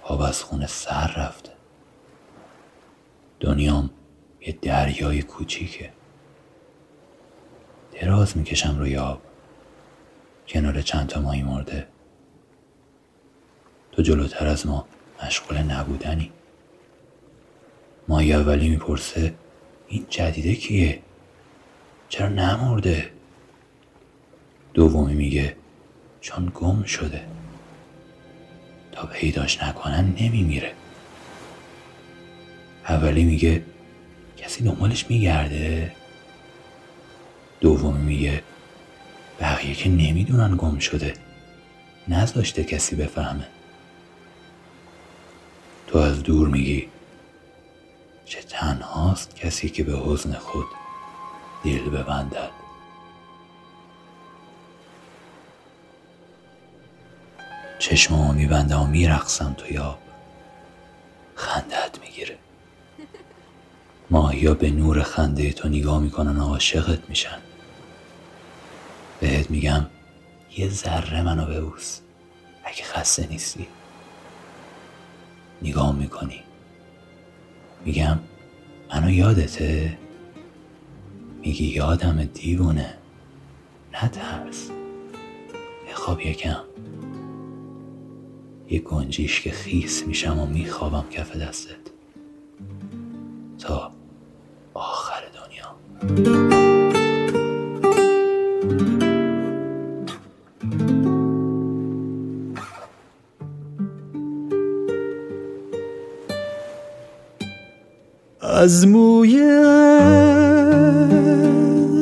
آب 0.03 0.21
از 0.21 0.43
خونه 0.43 0.67
سر 0.67 1.13
رفته. 1.17 1.50
دنیام 3.41 3.89
یه 4.41 4.57
دریای 4.61 5.21
کوچیکه. 5.21 5.93
دراز 7.91 8.37
می‌کشم 8.37 8.79
روی 8.79 8.97
آب. 8.97 9.21
کنار 10.47 10.81
چند 10.81 11.07
تا 11.07 11.21
ماهی 11.21 11.43
مرده. 11.43 11.87
تو 13.91 14.01
جلوتر 14.01 14.47
از 14.47 14.67
ما 14.67 14.87
مشغول 15.23 15.57
نبودنی. 15.57 16.31
ماهی 18.07 18.33
اولی 18.33 18.69
می‌پرسه 18.69 19.33
این 19.87 20.05
جدیده 20.09 20.55
کیه؟ 20.55 21.01
چرا 22.09 22.29
نمرده؟ 22.29 23.11
دومی 24.73 25.13
میگه 25.13 25.55
چون 26.21 26.51
گم 26.55 26.83
شده. 26.83 27.25
تا 28.91 29.05
پیداش 29.05 29.63
نکنن 29.63 30.15
نمیمیره. 30.19 30.73
اولی 32.87 33.23
میگه 33.23 33.63
کسی 34.37 34.63
دنبالش 34.63 35.05
میگرده؟ 35.09 35.95
دومی 37.59 38.03
میگه 38.03 38.43
بقیه 39.39 39.75
که 39.75 39.89
نمی‌دونن 39.89 40.57
گم 40.57 40.79
شده. 40.79 41.13
نذاشته 42.07 42.63
کسی 42.63 42.95
بفهمه. 42.95 43.47
تو 45.87 45.97
از 45.97 46.23
دور 46.23 46.47
میگی 46.47 46.87
چه 48.25 48.41
تنهاست 48.41 49.35
کسی 49.35 49.69
که 49.69 49.83
به 49.83 49.97
حزن 49.97 50.33
خود 50.33 50.65
دل 51.63 51.89
ببندد. 51.89 52.49
چشمامو 57.79 58.33
میبندم 58.33 58.81
و 58.81 58.87
میرقصم 58.87 59.53
تو 59.53 59.73
یاب 59.73 59.99
خندت 61.35 61.99
می‌گیره. 62.01 62.37
ماهیا 64.11 64.53
به 64.53 64.71
نور 64.71 65.03
خنده 65.03 65.53
تو 65.53 65.69
نگاه 65.69 65.99
می‌کنن 65.99 66.37
و 66.37 66.43
عاشقت 66.43 67.09
میشن. 67.09 67.37
بهت 69.19 69.51
میگم 69.51 69.85
یه 70.57 70.69
ذره 70.69 71.21
منو 71.21 71.45
ببوس. 71.45 71.99
اگه 72.63 72.83
خسته 72.83 73.27
نیستی. 73.27 73.67
نگاه 75.61 75.95
می‌کنی. 75.95 76.43
میگم 77.85 78.19
منو 78.93 79.09
یادته؟ 79.09 79.97
میگی 81.41 81.65
یادم 81.65 82.23
دیوونه. 82.23 82.97
نترس 83.93 84.69
بخواب 85.89 86.21
یکم. 86.21 86.63
یه 88.69 88.79
گنجیش 88.79 89.41
که 89.41 89.51
خیس 89.51 90.07
میشم 90.07 90.39
و 90.39 90.45
میخوابم 90.45 91.09
کف 91.09 91.35
دستت. 91.35 91.75
تا 93.59 94.00
آخر 94.73 95.21
دنیا. 95.35 95.75
از 108.41 108.87
موی 108.87 109.37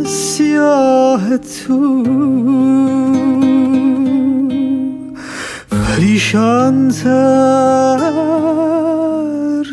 سیاه 0.06 1.38
تو 1.38 2.04
پریشان 5.72 6.90
تر 6.90 8.00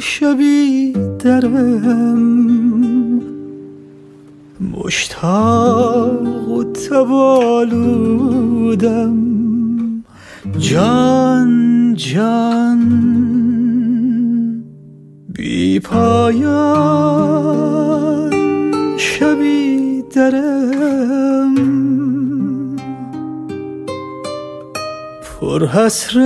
شبی 0.01 0.93
درم 1.19 2.36
مشتاق 4.77 6.49
و 6.49 6.65
تبالودم 6.65 7.97
جان 10.59 11.95
جان. 11.95 12.81
بی 15.29 15.81
پایان 15.81 17.07
شبی 18.97 20.03
درم. 20.15 21.55
پر 25.41 25.67
حسرت 25.67 26.17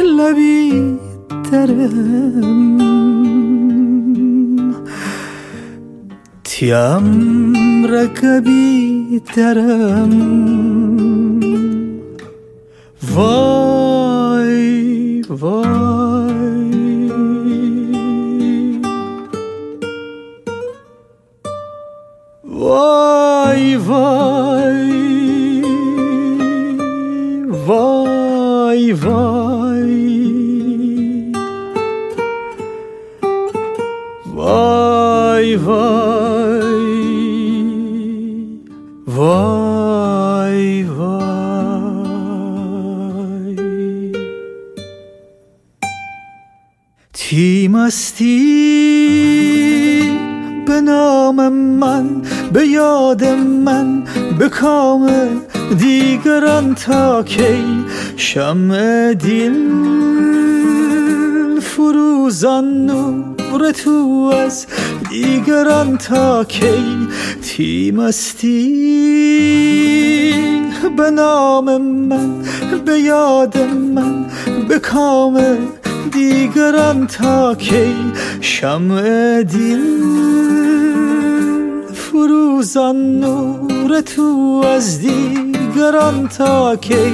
لبی 0.00 0.98
درم. 1.52 3.21
امرك 6.70 8.24
بیترم 8.44 10.12
وای 13.14 14.62
وای 15.28 16.11
به 52.52 52.66
یاد 52.66 53.24
من 53.64 54.02
به 54.38 54.48
کام 54.48 55.10
دیگران 55.78 56.74
تا 56.74 57.22
کی؟ 57.22 57.64
شمع 58.16 59.14
دل 59.14 59.54
فروزان 61.60 62.86
نور 62.86 63.70
تو 63.70 64.32
از 64.34 64.66
دیگران 65.10 65.98
تا 65.98 66.44
کی؟ 66.44 67.08
تیمستی 67.42 68.72
به 70.96 71.10
نام 71.10 71.82
من 71.82 72.42
به 72.84 72.98
یاد 73.00 73.58
من 73.94 74.24
به 74.68 74.78
کام 74.78 75.40
دیگران 76.12 77.06
تا 77.06 77.54
کی؟ 77.54 77.94
شمع 78.40 79.42
دل 79.42 80.31
فروزان 82.22 83.20
نور 83.20 84.00
تو 84.00 84.62
از 84.66 85.00
دیگران 85.00 86.28
تا 86.28 86.76
کی؟ 86.76 87.12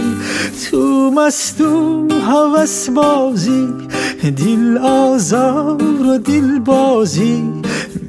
تو 0.70 1.10
مستو 1.10 2.08
هوس 2.10 2.90
بازی 2.90 3.68
دل 4.36 4.78
آزار 4.78 6.06
و 6.06 6.18
دل 6.18 6.58
بازی 6.58 7.42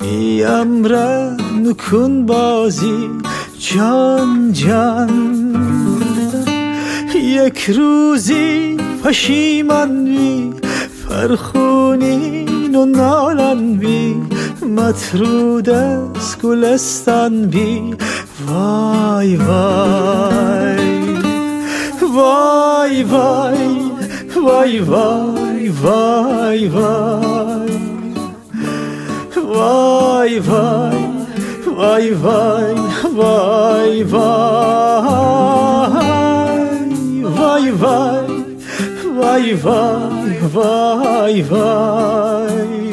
می 0.01 0.43
امرن 0.43 1.37
کن 1.73 2.25
بازی. 2.25 3.09
جان 3.59 4.51
جان 4.53 5.09
یک 7.15 7.69
روزی 7.69 8.77
پشیمان 9.03 10.05
بی 10.05 10.53
فرخونین 11.07 12.75
و 12.75 12.85
نالان 12.85 13.73
بی 13.73 14.15
مطرود 14.79 15.69
از 15.69 16.37
گلستان 16.43 17.45
بی 17.45 17.95
وای 18.47 19.35
وای 19.35 20.99
وای 22.13 23.03
وای 23.03 23.79
وای 24.79 24.79
وای 24.79 25.69
وای 25.69 26.67
وای 26.67 26.67
وای 29.37 30.39
وای 30.39 30.99
وای 32.13 32.13
وای 33.15 34.03
وای 34.03 34.03
وای 34.03 34.03
وای 37.23 37.71
وای 39.17 39.53
وای 39.53 40.39
وای 40.53 41.41
وای 41.41 42.88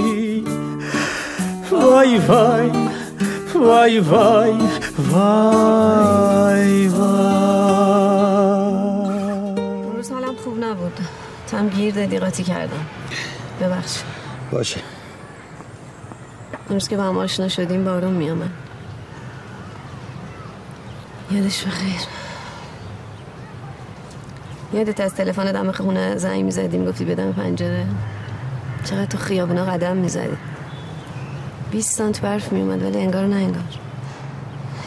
وای 1.96 2.18
وای 2.18 2.70
وای 3.54 3.98
وای 3.98 4.00
وای 4.00 4.50
وای 5.12 6.88
وای 6.88 7.12
روز 9.96 10.10
حالم 10.10 10.36
خوب 10.44 10.64
نبود. 10.64 10.98
تم 11.46 11.68
گیر 11.68 11.94
دادی 11.94 12.18
قاطی 12.18 12.44
کردم. 12.44 12.86
ببخش. 13.60 13.98
باشه. 14.52 14.80
امروز 16.68 16.88
که 16.88 16.96
با 16.96 17.02
هم 17.02 17.18
آشنا 17.18 17.48
شدیم 17.48 17.84
بارون 17.84 18.12
میامد 18.12 18.50
یادش 21.30 21.64
بخیر 21.64 22.00
یادت 24.72 25.00
از 25.00 25.14
تلفن 25.14 25.52
دم 25.52 25.72
خونه 25.72 26.16
زنگ 26.16 26.44
می‌زدیم 26.44 26.84
گفتی 26.84 27.04
بدم 27.04 27.32
پنجره. 27.32 27.86
چقدر 28.84 29.04
تو 29.06 29.18
خیابونا 29.18 29.64
قدم 29.64 29.96
می‌زدی 29.96 30.36
20 31.70 31.96
سانت 31.96 32.20
برف 32.20 32.52
میومد 32.52 32.82
ولی 32.82 32.98
انگار 32.98 33.26
نه 33.26 33.36
انگار. 33.36 33.62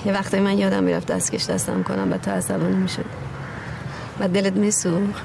یه 0.05 0.13
وقتی 0.13 0.39
من 0.39 0.57
یادم 0.57 0.83
می‌رفت 0.83 1.07
دستکش 1.07 1.45
دستم 1.45 1.83
کنم 1.83 2.13
و 2.13 2.17
تو 2.17 2.31
عصبانی 2.31 2.75
می‌شد 2.75 3.05
و 4.19 4.27
دلت 4.27 4.53
میسوخ 4.53 5.21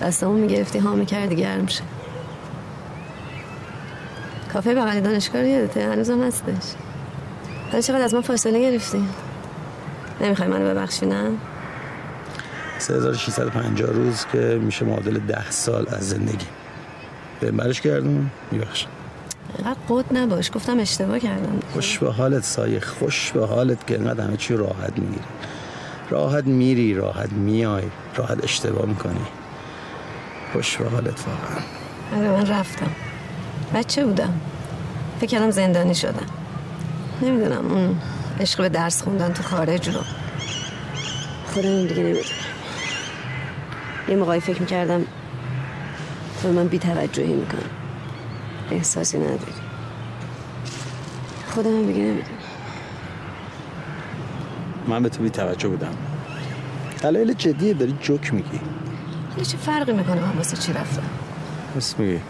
دستمو 0.00 0.32
می‌گرفتی 0.32 0.78
ها 0.78 0.94
می‌کردی 0.94 1.36
گرم 1.36 1.66
شه. 1.66 1.82
کافه 4.52 4.74
بغل 4.74 5.00
دانشگاه 5.00 5.42
رو 5.42 5.48
یادته؟ 5.48 5.92
هنوزم 5.92 6.22
هستش. 6.22 6.74
حالا 7.70 7.80
چقدر 7.80 8.02
از 8.02 8.14
من 8.14 8.20
فاصله 8.20 8.60
گرفتی؟ 8.60 9.04
نمی‌خوای 10.20 10.48
منو 10.48 10.74
ببخشی 10.74 11.06
نه؟ 11.06 11.30
3650 12.78 13.90
روز 13.90 14.26
که 14.32 14.38
میشه 14.38 14.84
معادل 14.84 15.18
ده 15.18 15.50
سال 15.50 15.86
از 15.88 16.08
زندگی. 16.08 16.46
به 17.40 17.50
برش 17.50 17.80
کردم 17.80 18.30
میبخشم. 18.50 18.88
اینقدر 19.58 19.78
قد 19.88 20.16
نباش 20.16 20.50
گفتم 20.54 20.78
اشتباه 20.78 21.18
کردم. 21.18 21.58
خوش 21.72 21.98
به 21.98 22.12
حالت 22.12 22.44
سایه 22.44 22.80
خوش 22.80 23.32
به 23.32 23.46
حالت 23.46 23.86
که 23.86 23.94
اینقدر 23.94 24.24
همه 24.24 24.36
چی 24.36 24.56
راحت 24.56 24.98
می‌گیری. 24.98 25.24
راحت 26.10 26.44
میری 26.44 26.94
راحت 26.94 27.32
میای 27.32 27.84
راحت 28.16 28.44
اشتباه 28.44 28.86
می‌کنی. 28.86 29.26
خوش 30.52 30.76
به 30.76 30.88
حالت 30.88 31.24
واقعا. 31.26 31.64
آره 32.16 32.42
من 32.42 32.46
رفتم. 32.46 32.90
بچه 33.74 34.04
بودم. 34.04 34.40
فکر 35.20 35.30
کردم 35.30 35.50
زندانی 35.50 35.94
شدم. 35.94 36.26
نمی‌دونم 37.22 37.72
اون 37.72 37.96
عشق 38.40 38.58
به 38.58 38.68
درس 38.68 39.02
خوندن 39.02 39.32
تو 39.32 39.42
خارج 39.42 39.88
رو. 39.88 40.00
خودم 41.46 41.86
دیگه 41.86 42.02
نمی‌دونم. 42.02 42.24
یه 44.08 44.16
موقعی 44.16 44.40
فکر 44.40 44.60
می‌کردم 44.60 45.00
تو 46.42 46.48
به 46.48 46.54
من 46.54 46.68
بیتوجهی 46.68 47.32
می‌کنم. 47.32 47.70
احساسی 48.70 49.18
نداری. 49.18 49.52
خودم 51.46 51.70
هم 51.70 51.86
دیگه 51.86 52.00
نمی‌دونم. 52.00 52.38
من 54.88 55.02
به 55.02 55.08
تو 55.08 55.22
بی 55.22 55.30
توجه 55.30 55.68
بودم. 55.68 55.94
دلایل 57.02 57.32
جدیه 57.32 57.74
داری 57.74 57.96
جوک 58.00 58.34
میگی. 58.34 58.60
حالا 59.30 59.44
چه 59.44 59.56
فرقی 59.56 59.92
می‌کنه 59.92 60.20
من 60.20 60.36
واسه 60.36 60.56
چی 60.56 60.72
رفتم؟ 60.72 61.02
راست 61.74 62.00
میگی. 62.00 62.20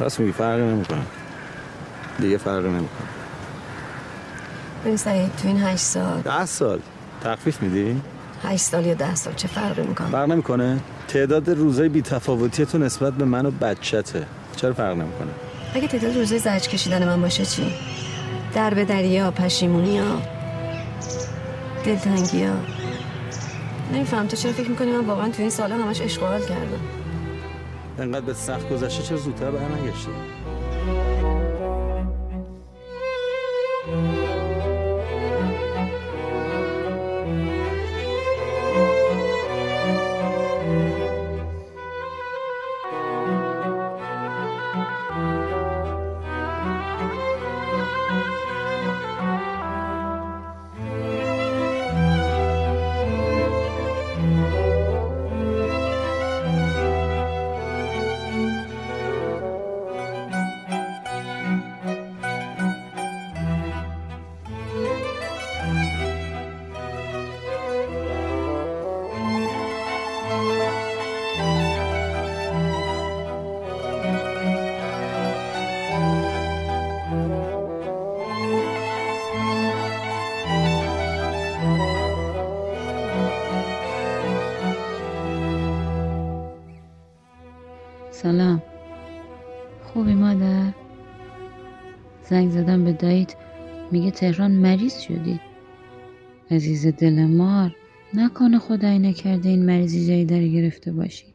راست 0.00 0.20
میگی 0.20 0.32
فرقی 0.32 0.62
نمی‌کنه. 0.62 1.02
دیگه 2.18 2.38
فرقی 2.38 2.68
نمی‌کنه. 2.68 3.08
ببین 4.84 4.96
سعید 4.96 5.36
تو 5.36 5.48
این 5.48 5.62
هشت 5.62 5.82
سال. 5.82 6.20
ده 6.20 6.46
سال. 6.46 6.80
تخفیف 7.24 7.62
میدی؟ 7.62 8.00
هشت 8.42 8.62
سال 8.62 8.86
یا 8.86 8.94
ده 8.94 9.14
سال 9.14 9.34
چه 9.34 9.48
فرقی 9.48 9.82
می‌کنه؟ 9.82 10.08
فرق 10.08 10.28
نمی‌کنه. 10.30 10.80
تعداد 11.08 11.50
روزای 11.50 11.88
بی 11.88 12.02
تفاوتی 12.02 12.66
تو 12.66 12.78
نسبت 12.78 13.12
به 13.12 13.24
من 13.24 13.46
و 13.46 13.50
بچته. 13.50 14.26
چرا 14.56 14.72
فرق 14.72 14.96
نمی‌کنه؟ 14.96 15.30
اگه 15.74 15.88
تعداد 15.88 16.16
روزای 16.16 16.38
زرج 16.38 16.68
کشیدن 16.68 17.06
من 17.06 17.20
باشه 17.20 17.44
چی؟ 17.44 17.74
در 18.54 18.74
به 18.74 18.84
دریا 18.84 19.30
پشیمونی 19.30 19.98
ها 19.98 20.22
دلتنگی 21.84 22.44
ها. 22.44 22.54
نمیفهم 23.94 24.26
تو 24.26 24.36
چرا 24.36 24.52
فکر 24.52 24.68
می‌کنی 24.68 24.92
من 24.92 25.04
واقعا 25.04 25.28
تو 25.28 25.42
این 25.42 25.50
سالا 25.50 25.74
همش 25.74 26.18
حال 26.18 26.40
کردم؟ 26.40 26.80
انقدر 27.98 28.20
به 28.20 28.34
سخت 28.34 28.68
گذشته 28.68 29.02
چرا 29.02 29.18
زودتر 29.18 29.50
برنگشتی؟ 29.50 30.10
سلام 30.86 31.19
زنگ 92.30 92.50
زدم 92.50 92.84
به 92.84 92.92
داییت 92.92 93.34
میگه 93.90 94.10
تهران 94.10 94.50
مریض 94.50 94.98
شدی. 95.00 95.40
عزیز 96.50 96.86
دل 96.86 97.26
مار 97.26 97.76
نکنه 98.14 98.58
خدایی 98.58 98.98
نکرده 98.98 99.48
این 99.48 99.66
مریضی 99.66 100.06
جایی 100.06 100.24
داره 100.24 100.48
گرفته 100.48 100.92
باشی. 100.92 101.34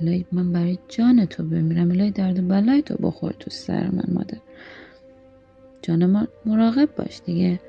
الهی 0.00 0.26
من 0.32 0.52
برای 0.52 0.78
جان 0.88 1.26
تو 1.26 1.42
بمیرم. 1.44 1.90
الهی 1.90 2.10
درد 2.10 2.38
و 2.38 2.42
بلای 2.42 2.82
تو 2.82 2.96
بخور 2.96 3.32
تو 3.32 3.50
سر 3.50 3.90
من 3.90 4.04
مادر. 4.08 4.38
جان 5.82 6.06
ما 6.06 6.28
مراقب 6.46 6.94
باش 6.96 7.20
دیگه. 7.26 7.60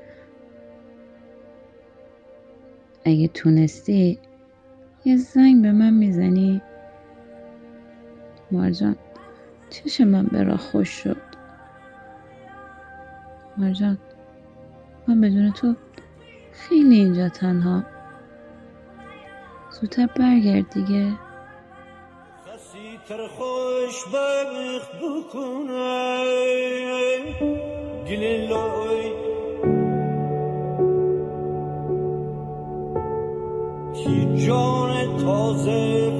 اگه 3.04 3.28
تونستی 3.28 4.18
یه 5.04 5.16
زنگ 5.16 5.62
به 5.62 5.72
من 5.72 5.94
می‌زنی. 5.94 6.62
مرجان 8.50 8.96
چش 9.70 10.00
من 10.00 10.26
به 10.26 10.42
راه 10.42 10.56
خوش 10.56 10.88
شد 10.88 11.31
مرجان 13.58 13.98
من 15.08 15.20
بدون 15.20 15.52
تو 15.52 15.74
خیلی 16.52 16.94
اینجا 16.94 17.28
تنها. 17.28 17.82
زودتر 19.70 20.06
برگرد 20.06 20.70
دیگه. 20.70 21.12
تر 23.08 23.28
خوش 23.28 24.04
بخت 24.14 24.92
بکنه 25.02 26.24
گل 28.06 28.48
لای. 28.48 29.12
کی 33.94 34.46
جان 34.46 35.16
تازه 35.16 36.11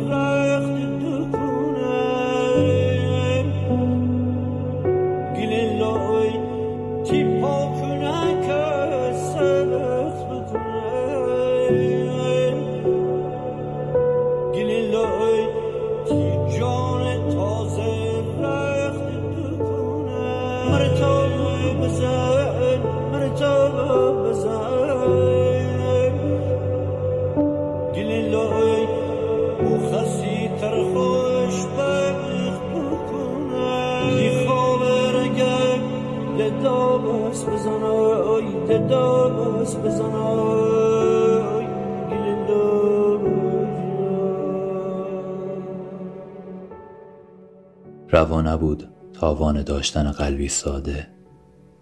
روا 48.23 48.43
نبود 48.43 48.89
تاوان 49.13 49.63
داشتن 49.63 50.11
قلبی 50.11 50.49
ساده. 50.49 51.09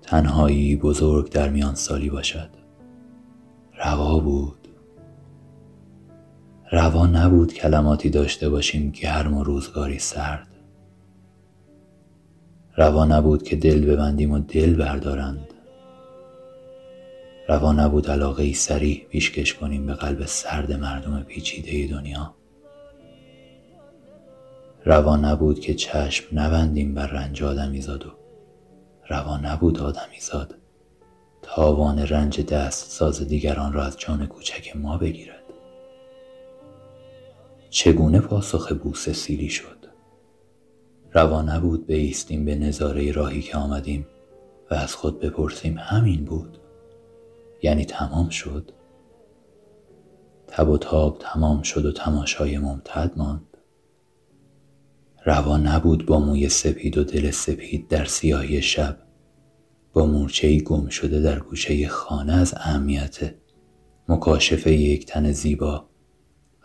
تنهایی 0.03 0.77
بزرگ 0.77 1.31
در 1.31 1.49
میان 1.49 1.75
سالی 1.75 2.11
باشد. 2.11 2.49
روا 3.85 4.19
بود. 4.19 4.69
روا 6.73 7.07
نبود 7.07 7.53
کلماتی 7.53 8.11
داشته 8.11 8.49
باشیم 8.49 8.91
گرم 8.91 9.35
و 9.35 9.45
روزگاری 9.45 9.99
سرد. 9.99 10.49
روا 12.77 13.05
نبود 13.05 13.43
که 13.43 13.57
دل 13.57 13.85
ببندیم 13.85 14.31
و 14.31 14.39
دل 14.39 14.75
بردارند. 14.75 15.55
روا 17.49 17.73
نبود 17.73 18.11
علاقه 18.11 18.43
ای 18.43 18.55
سریع 18.55 19.07
پیشکش 19.11 19.55
کنیم 19.55 19.87
به 19.87 19.95
قلب 19.95 20.27
سرد 20.27 20.73
مردم 20.73 21.23
پیچیده 21.23 21.95
دنیا. 21.95 22.35
روا 24.85 25.17
نبود 25.17 25.61
که 25.61 25.75
چشم 25.75 26.39
نبندیم 26.39 26.95
بر 26.95 27.07
رنج 27.07 27.43
آدمیزاد 27.43 28.07
و 28.07 28.11
روا 29.11 29.37
نبود 29.37 29.81
آدمیزاد. 29.81 30.55
تاوان 31.43 31.99
رنج 31.99 32.41
دست 32.41 32.91
ساز 32.91 33.29
دیگران 33.29 33.73
را 33.73 33.85
از 33.85 33.99
جان 33.99 34.27
کوچک 34.27 34.77
ما 34.77 34.99
بگیرد. 34.99 35.43
چگونه 37.71 38.21
پاسخ 38.21 38.73
بوسه 38.73 39.13
سیلی 39.13 39.49
شد؟ 39.49 39.87
روا 41.13 41.43
نبود 41.43 41.91
ایستیم 41.91 42.45
به 42.45 42.55
نظاره 42.55 43.13
راهی 43.13 43.43
که 43.43 43.57
آمدیم 43.57 44.07
و 44.71 44.75
از 44.75 44.95
خود 44.95 45.21
بپرسیم 45.21 45.79
همین 45.79 46.25
بود. 46.25 46.59
یعنی 47.63 47.85
تمام 47.85 48.29
شد؟ 48.29 48.73
تب 50.47 50.69
و 50.69 50.79
تاب 50.79 51.19
تمام 51.19 51.63
شد 51.63 51.87
و 51.87 51.93
تماشای 51.93 52.59
ممتد 52.59 53.13
ماند. 53.17 53.50
روا 55.25 55.57
نبود 55.57 56.07
با 56.07 56.19
موی 56.21 56.49
سپید 56.49 56.99
و 56.99 57.05
دل 57.05 57.31
سپید 57.31 57.89
در 57.89 58.05
سیاهی 58.05 58.63
شب. 58.63 58.97
با 59.93 60.07
مورچهای 60.07 60.61
گم 60.61 60.89
شده 60.89 61.21
در 61.21 61.39
گوشه 61.39 61.89
خانه 61.89 62.33
از 62.33 62.55
اهمیت 62.57 63.35
مکاشفه 64.09 64.73
یک 64.73 65.07
تن 65.07 65.33
زیبا 65.33 65.89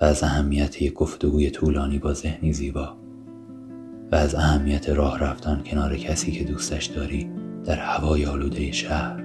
و 0.01 0.05
از 0.05 0.23
اهمیت 0.23 0.81
یک 0.81 0.93
گفتگوی 0.93 1.49
طولانی 1.49 1.99
با 1.99 2.13
ذهنی 2.13 2.53
زیبا 2.53 2.97
و 4.11 4.15
از 4.15 4.35
اهمیت 4.35 4.89
راه 4.89 5.19
رفتن 5.19 5.63
کنار 5.65 5.97
کسی 5.97 6.31
که 6.31 6.43
دوستش 6.43 6.85
داری 6.85 7.29
در 7.63 7.75
هوای 7.75 8.25
آلوده 8.25 8.71
شهر 8.71 9.23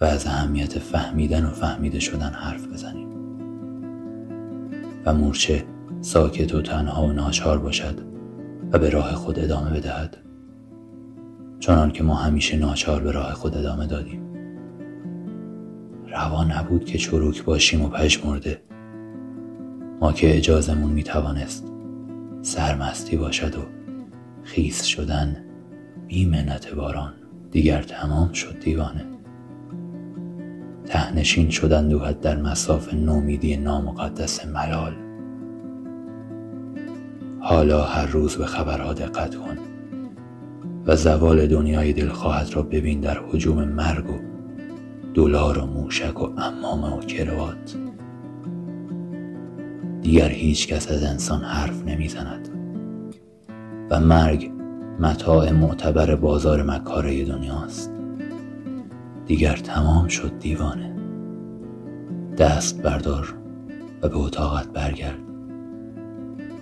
و 0.00 0.04
از 0.04 0.26
اهمیت 0.26 0.78
فهمیدن 0.78 1.44
و 1.44 1.50
فهمیده 1.50 2.00
شدن 2.00 2.30
حرف 2.30 2.66
بزنیم. 2.66 3.08
و 5.06 5.14
مورچه 5.14 5.64
ساکت 6.06 6.54
و 6.54 6.62
تنها 6.62 7.06
و 7.06 7.12
ناچار 7.12 7.58
باشد 7.58 8.00
و 8.72 8.78
به 8.78 8.90
راه 8.90 9.12
خود 9.12 9.38
ادامه 9.38 9.70
بدهد. 9.70 10.16
چنان 11.60 11.90
که 11.90 12.02
ما 12.02 12.14
همیشه 12.14 12.56
ناچار 12.56 13.02
به 13.02 13.12
راه 13.12 13.32
خود 13.32 13.56
ادامه 13.56 13.86
دادیم. 13.86 14.22
روا 16.08 16.44
نبود 16.44 16.84
که 16.84 16.98
چروک 16.98 17.44
باشیم 17.44 17.84
و 17.84 17.88
پژمرده 17.88 18.62
ما 20.00 20.12
که 20.12 20.36
اجازمون 20.36 20.92
می‌توانست 20.92 21.72
سرمستی 22.42 23.16
باشد 23.16 23.54
و 23.56 23.62
خیس 24.42 24.84
شدن 24.84 25.36
بی 26.06 26.26
منت 26.26 26.74
باران 26.74 27.12
دیگر 27.50 27.82
تمام 27.82 28.32
شد 28.32 28.60
دیوانه. 28.60 29.04
تهنشین 30.84 31.50
شدن 31.50 31.88
دوحد 31.88 32.20
در 32.20 32.36
مساف 32.36 32.94
نومیدی 32.94 33.56
نامقدس 33.56 34.46
ملال. 34.46 35.05
حالا 37.40 37.82
هر 37.82 38.06
روز 38.06 38.36
به 38.36 38.46
خبرها 38.46 38.92
دقت 38.92 39.34
کن 39.34 39.58
و 40.86 40.96
زوال 40.96 41.46
دنیای 41.46 41.92
دلخواهت 41.92 42.56
را 42.56 42.62
ببین 42.62 43.00
در 43.00 43.18
حجوم 43.32 43.64
مرگ 43.64 44.10
و 44.10 44.18
دلار 45.14 45.58
و 45.58 45.66
موشک 45.66 46.20
و 46.20 46.32
امامه 46.38 46.96
و 46.96 47.00
کروات. 47.00 47.76
دیگر 50.02 50.28
هیچ 50.28 50.68
کس 50.68 50.90
از 50.90 51.02
انسان 51.02 51.42
حرف 51.42 51.84
نمی‌زند 51.84 52.48
و 53.90 54.00
مرگ 54.00 54.52
متاع 55.00 55.52
معتبر 55.52 56.14
بازار 56.14 56.62
مکاره 56.62 57.24
دنیاست. 57.24 57.92
دیگر 59.26 59.56
تمام 59.56 60.08
شد 60.08 60.38
دیوانه. 60.38 60.96
دست 62.38 62.82
بردار 62.82 63.34
و 64.02 64.08
به 64.08 64.16
اتاقت 64.16 64.68
برگرد. 64.68 65.25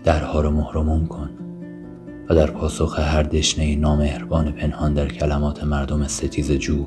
درها 0.05 0.41
رو 0.41 0.51
محرموم 0.51 1.07
کن 1.07 1.31
و 2.29 2.35
در 2.35 2.51
پاسخ 2.51 2.99
هر 2.99 3.23
دشنه 3.23 3.77
نامهربان 3.77 4.53
پنهان 4.53 4.95
در 4.95 5.09
کلمات 5.09 5.65
مردم 5.65 6.07
ستیز 6.07 6.53
جو 6.53 6.87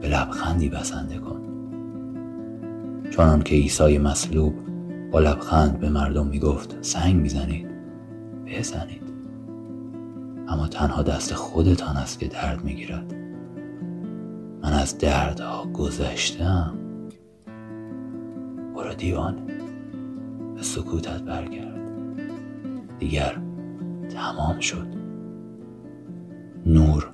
به 0.00 0.08
لبخندی 0.08 0.68
بسنده 0.68 1.18
کن. 1.18 1.40
چنان 3.10 3.42
که 3.42 3.54
عیسی 3.54 3.98
مصلوب 3.98 4.54
با 5.10 5.20
لبخند 5.20 5.78
به 5.80 5.88
مردم 5.88 6.26
می‌گفت 6.26 6.78
سنگ 6.80 7.16
می‌زنید؟ 7.16 7.66
بزنید. 8.46 9.02
اما 10.48 10.68
تنها 10.68 11.02
دست 11.02 11.34
خودتان 11.34 11.96
است 11.96 12.18
که 12.18 12.28
درد 12.28 12.64
می‌گیرد. 12.64 13.14
من 14.62 14.72
از 14.72 14.98
دردها 14.98 15.66
گذشتم 15.66 16.74
برو 18.76 18.94
دیوانه. 18.94 19.42
به 20.56 20.62
سکوتت 20.62 21.22
برگرد. 21.22 21.69
دیگر 23.00 23.36
تمام 24.14 24.60
شد. 24.60 24.86
نور 26.66 27.10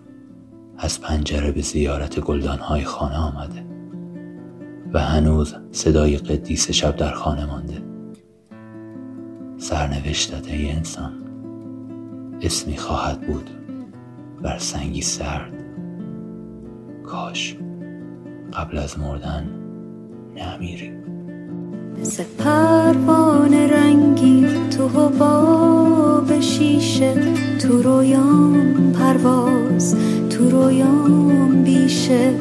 از 0.79 1.01
پنجره 1.01 1.53
به 1.53 1.61
زیارت 1.61 2.21
گلدانهای 2.21 2.85
خانه 2.85 3.17
آمده 3.17 3.67
و 4.93 5.01
هنوز 5.01 5.55
صدای 5.71 6.17
قدیس 6.17 6.71
شب 6.71 6.97
در 6.97 7.13
خانه 7.13 7.47
مانده. 7.47 7.83
سرنوشتت 9.59 10.51
ای 10.51 10.71
انسان 10.71 11.13
اسمی 12.41 12.77
خواهد 12.77 13.21
بود 13.21 13.51
بر 14.43 14.59
سنگی 14.59 15.03
سرد. 15.03 15.53
کاش 17.05 17.57
قبل 18.53 18.79
از 18.79 18.99
مردن 18.99 19.51
نمیری. 20.37 20.93
مثل 22.01 22.25
رنگی 23.71 24.47
تو 24.71 24.89
حباب 24.89 25.76
شیشه 26.59 27.15
تو 27.59 27.83
رویام 27.83 28.93
پرواز 28.93 29.97
تو 30.31 30.51
رویام 30.51 31.63
بیشه 31.65 32.35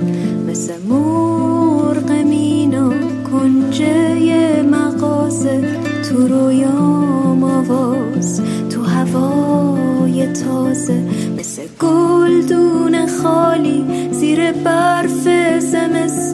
مثل 0.47 0.73
مرغ 0.89 2.12
مینا 2.12 2.93
کنجه 3.32 4.62
مغازه 4.71 5.62
تو 6.10 6.28
رویام 6.28 7.43
آواز 7.43 8.41
تو 8.69 8.84
هوای 8.84 10.28
تازه 10.28 11.04
مثل 11.38 11.62
گلدون 11.80 13.08
خالی 13.08 13.86
زیر 14.12 14.51
برف 14.51 15.28
زمستون 15.60 16.24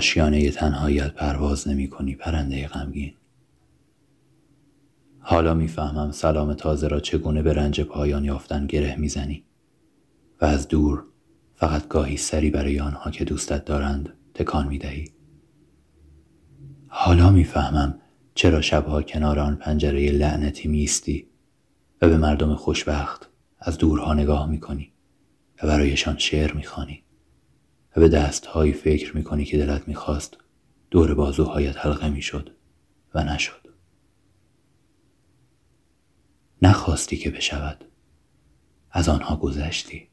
آشیانه 0.00 0.50
تنهاییت 0.50 1.12
پرواز 1.14 1.68
نمی 1.68 1.88
کنی 1.88 2.14
پرنده 2.14 2.68
غمگین. 2.68 3.14
حالا 5.18 5.54
می‌فهمم 5.54 6.10
سلام 6.10 6.54
تازه 6.54 6.88
را 6.88 7.00
چگونه 7.00 7.42
به 7.42 7.52
رنج 7.52 7.80
پایان 7.80 8.24
یافتن 8.24 8.66
گره 8.66 8.96
می‌زنی 8.96 9.44
و 10.40 10.44
از 10.44 10.68
دور 10.68 11.04
فقط 11.54 11.88
گاهی 11.88 12.16
سری 12.16 12.50
برای 12.50 12.80
آنها 12.80 13.10
که 13.10 13.24
دوستت 13.24 13.64
دارند 13.64 14.08
تکان 14.34 14.68
می‌دهی 14.68 15.10
حالا 16.88 17.30
می‌فهمم 17.30 17.98
چرا 18.34 18.60
شبها 18.60 19.02
کنار 19.02 19.38
آن 19.38 19.56
پنجره 19.56 20.10
لعنتی 20.10 20.68
میستی 20.68 21.26
و 22.02 22.08
به 22.08 22.16
مردم 22.16 22.54
خوشبخت 22.54 23.30
از 23.58 23.78
دورها 23.78 24.14
نگاه 24.14 24.50
می‌کنی 24.50 24.92
و 25.62 25.66
برایشان 25.66 26.18
شعر 26.18 26.52
می‌خوانی 26.52 27.02
و 27.96 28.00
به 28.00 28.08
دستهایی 28.08 28.72
فکر 28.72 29.16
می‌کنی 29.16 29.44
که 29.44 29.58
دلت 29.58 29.88
می‌خواست 29.88 30.38
دور 30.90 31.14
بازوهایت 31.14 31.76
حلقه 31.76 32.08
می‌شد 32.08 32.56
و 33.14 33.24
نشد. 33.24 33.68
نخواستی 36.62 37.16
که 37.16 37.30
بشود. 37.30 37.84
از 38.90 39.08
آنها 39.08 39.36
گذشتی. 39.36 40.08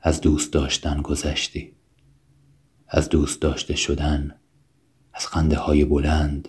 از 0.00 0.20
دوست 0.20 0.52
داشتن 0.52 1.02
گذشتی. 1.02 1.72
از 2.88 3.08
دوست 3.08 3.42
داشته 3.42 3.76
شدن 3.76 4.34
از 5.12 5.26
خنده 5.26 5.56
های 5.56 5.84
بلند 5.84 6.48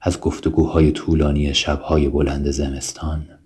از 0.00 0.20
گفتگوهای 0.20 0.92
طولانی 0.92 1.54
شبهای 1.54 2.08
بلند 2.08 2.50
زمستان 2.50 3.38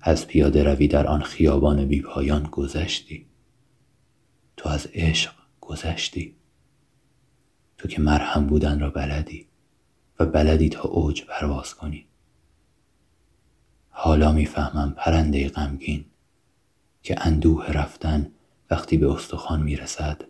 از 0.00 0.26
پیاده 0.26 0.62
روی 0.62 0.88
در 0.88 1.06
آن 1.06 1.22
خیابان 1.22 1.84
بیپایان 1.84 2.42
گذشتی. 2.42 3.31
تو 4.56 4.68
از 4.68 4.88
عشق 4.94 5.32
گذشتی. 5.60 6.36
تو 7.78 7.88
که 7.88 8.00
مرهم 8.00 8.46
بودن 8.46 8.80
را 8.80 8.90
بلدی 8.90 9.48
و 10.18 10.26
بلدی 10.26 10.68
تا 10.68 10.82
اوج 10.82 11.24
پرواز 11.24 11.74
کنی. 11.74 12.06
حالا 13.90 14.32
می‌فهمم 14.32 14.94
پرنده 14.96 15.48
غمگین 15.48 16.04
که 17.02 17.26
اندوه 17.26 17.72
رفتن 17.72 18.32
وقتی 18.70 18.96
به 18.96 19.12
استخوان 19.12 19.62
می‌رسد 19.62 20.22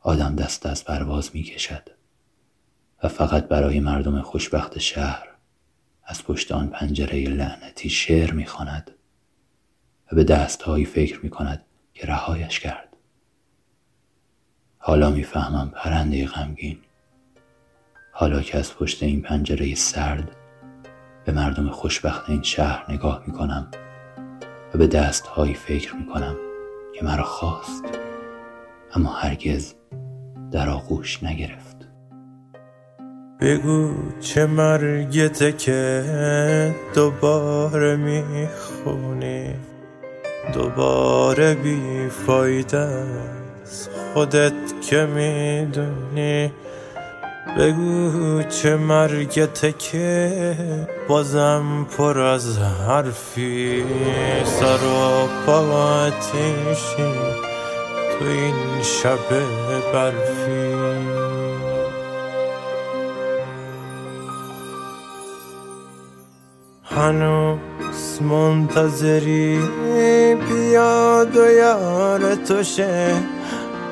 آدم 0.00 0.36
دست 0.36 0.66
از 0.66 0.84
پرواز 0.84 1.30
می‌کشد 1.34 1.90
و 3.02 3.08
فقط 3.08 3.48
برای 3.48 3.80
مردم 3.80 4.20
خوشبخت 4.22 4.78
شهر 4.78 5.28
از 6.04 6.24
پشت 6.24 6.52
آن 6.52 6.68
پنجره 6.68 7.24
لعنتی 7.24 7.90
شعر 7.90 8.32
می‌خواند 8.32 8.90
و 10.12 10.16
به 10.16 10.24
دستهایی 10.24 10.84
فکر 10.84 11.20
می‌کند 11.22 11.64
که 11.94 12.06
رهایش 12.06 12.60
کرد. 12.60 12.87
حالا 14.78 15.10
می‌فهمم 15.10 15.72
پرنده 15.74 16.26
غمگین. 16.26 16.78
حالا 18.12 18.40
که 18.40 18.58
از 18.58 18.74
پشت 18.76 19.02
این 19.02 19.22
پنجره 19.22 19.74
سرد 19.74 20.36
به 21.24 21.32
مردم 21.32 21.70
خوشبخت 21.70 22.30
این 22.30 22.42
شهر 22.42 22.84
نگاه 22.92 23.22
می‌کنم 23.26 23.68
و 24.74 24.78
به 24.78 24.86
دستهایی 24.86 25.54
فکر 25.54 25.94
می‌کنم 25.96 26.36
که 26.94 27.04
مرا 27.04 27.24
خواست 27.24 27.84
اما 28.94 29.12
هرگز 29.12 29.74
در 30.50 30.68
آغوش 30.68 31.22
نگرفت. 31.22 31.76
بگو 33.40 33.94
چه 34.20 34.46
مرگته 34.46 35.52
که 35.52 36.74
دوباره 36.94 37.96
می‌خونی؟ 37.96 39.54
دوباره 40.54 41.54
بی 41.54 42.08
فایده 42.08 43.37
خودت 44.18 44.52
که 44.80 45.06
می‌دونی. 45.06 46.52
بگو 47.58 48.42
چه 48.42 48.76
مرگته 48.76 49.72
که 49.72 50.32
بازم 51.08 51.86
پر 51.96 52.20
از 52.20 52.58
حرفی. 52.58 53.84
سر 54.44 54.84
و 54.84 55.28
پا 55.46 56.10
تو 58.18 58.24
این 58.24 58.82
شب 58.82 59.18
برفی. 59.92 60.74
هنوز 66.84 68.22
منتظری 68.22 69.60
بیاد 70.48 71.36
و 71.36 71.50
یار 71.50 72.34
تو 72.34 72.62
شه 72.62 73.14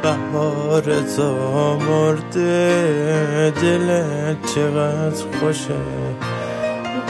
بهار 0.02 0.82
تو 1.16 1.34
مرده 1.76 3.52
دلت 3.62 4.54
چقدر 4.54 5.24
خوشه؟ 5.40 5.74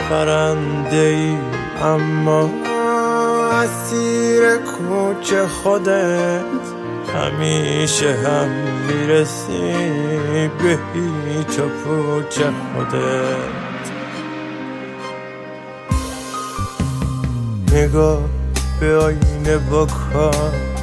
پرنده 0.09 0.97
ای 0.97 1.37
اما 1.83 2.49
اسیر 3.51 4.57
کوچه 4.57 5.47
خودت 5.47 6.41
همیشه 7.15 8.13
هم 8.13 8.49
می‌رسی 8.87 9.73
به 10.59 10.77
هیچ 10.93 11.59
و 11.59 11.69
پوچ 11.83 12.39
خودت. 12.39 13.67
نگاه 17.73 18.21
به 18.79 18.97
آینه 18.97 19.57
بکن. 19.57 20.76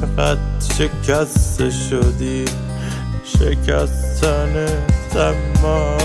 چقدر 0.00 0.38
شکسته 0.78 1.70
شدی؟ 1.70 2.44
شکستن 3.24 4.66
اما 5.16 5.98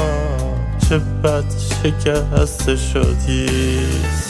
چه 0.89 0.97
بد 0.97 1.43
شکسته 1.83 2.75
شدی؟ 2.75 3.79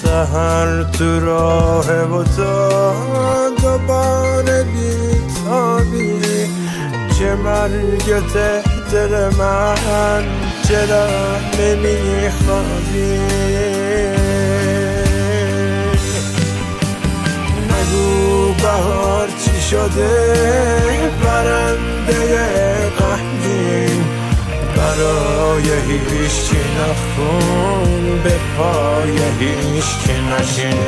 سهر 0.04 0.84
تو 0.84 1.20
راه 1.20 1.92
و 1.92 2.24
تو 2.24 2.72
دوباره 3.62 4.64
بیتابی 4.64 6.20
چه 7.20 7.36
مرگ 7.36 8.24
دل 8.92 9.30
من 9.36 10.24
چرا 10.68 11.08
نمیخوابی 11.60 13.20
بهار 18.64 19.28
چی 19.28 19.53
شده 19.70 20.10
برنده 21.24 22.20
قهدین 22.98 24.04
برای 24.78 25.64
هیچی 25.64 26.58
نخون 26.80 28.20
به 28.24 28.36
پای 28.58 29.18
هیچی 29.40 30.14
نشین. 30.32 30.80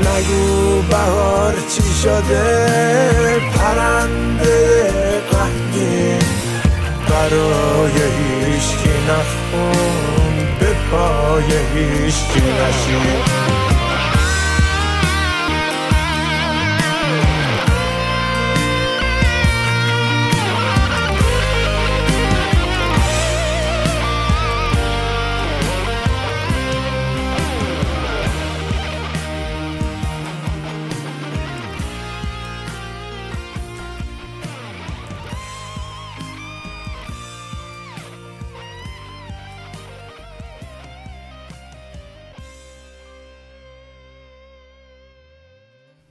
نگو 0.00 0.82
بهار 0.90 1.54
چی 1.68 1.82
شده 2.02 3.40
پرنده 3.54 4.90
قهدین 5.30 6.18
برای 7.08 7.92
هیچی 7.92 8.94
نخون 9.08 10.46
به 10.60 10.66
پای 10.90 11.50
هیچی 11.74 12.40
نشین. 12.40 13.63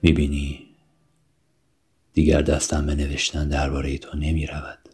می‌بینی؟ 0.06 0.68
دیگر 2.14 2.42
دستم 2.42 2.86
به 2.86 2.96
نوشتن 2.96 3.50
درباره 3.50 3.98
تو 3.98 4.18
نمی 4.18 4.46
رود 4.46 4.90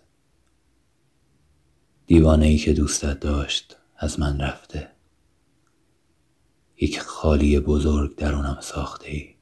دیوانه 2.08 2.46
ای 2.46 2.58
که 2.58 2.74
دوستت 2.74 3.20
داشت 3.20 3.78
از 3.98 4.20
من 4.20 4.40
رفته. 4.40 4.88
یک 6.82 7.00
خالی 7.00 7.60
بزرگ 7.60 8.16
درونم 8.16 8.58
ساخته 8.62 9.10
ای. 9.10 9.36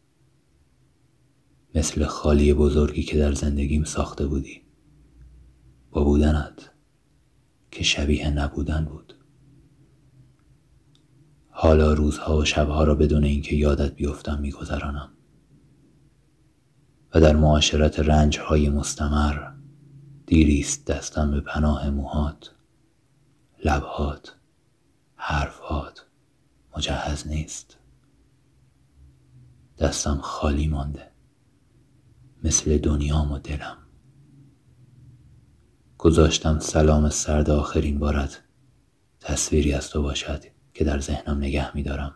مثل 1.76 2.06
خالی 2.06 2.54
بزرگی 2.54 3.04
که 3.04 3.18
در 3.18 3.34
زندگیم 3.34 3.84
ساخته 3.84 4.28
بودی. 4.28 4.62
با 5.92 6.04
بودنت 6.04 6.72
که 7.72 7.84
شبیه 7.84 8.30
نبودن 8.30 8.86
بود. 8.86 9.14
حالا 11.50 11.94
روزها 11.94 12.38
و 12.38 12.46
شبها 12.46 12.84
را 12.84 12.96
بدون 12.96 13.24
اینکه 13.24 13.56
یادت 13.56 13.96
بیفتم 13.96 14.40
میگذرانم. 14.40 15.17
و 17.14 17.22
در 17.22 17.36
معاشرت 17.36 18.00
رنجهای 18.00 18.70
مستمر 18.70 19.52
دیریست 20.26 20.86
دستم 20.86 21.32
به 21.32 21.42
پناه 21.42 21.90
موهات. 21.90 22.52
لبهات 23.66 24.36
حرفات 25.16 26.06
مجهز 26.78 27.28
نیست. 27.28 27.78
دستم 29.78 30.20
خالی 30.22 30.68
مانده. 30.68 31.12
مثل 32.44 32.78
دنیام 32.78 33.32
و 33.32 33.40
دلم. 33.40 33.78
گذاشتم 35.98 36.60
سلام 36.60 37.10
سرد 37.10 37.50
آخرین 37.50 38.00
بارت. 38.00 38.44
تصویری 39.20 39.74
از 39.74 39.90
تو 39.90 40.02
باشد 40.02 40.44
که 40.74 40.84
در 40.84 41.00
ذهنم 41.00 41.38
نگه 41.38 41.76
میدارم. 41.76 42.16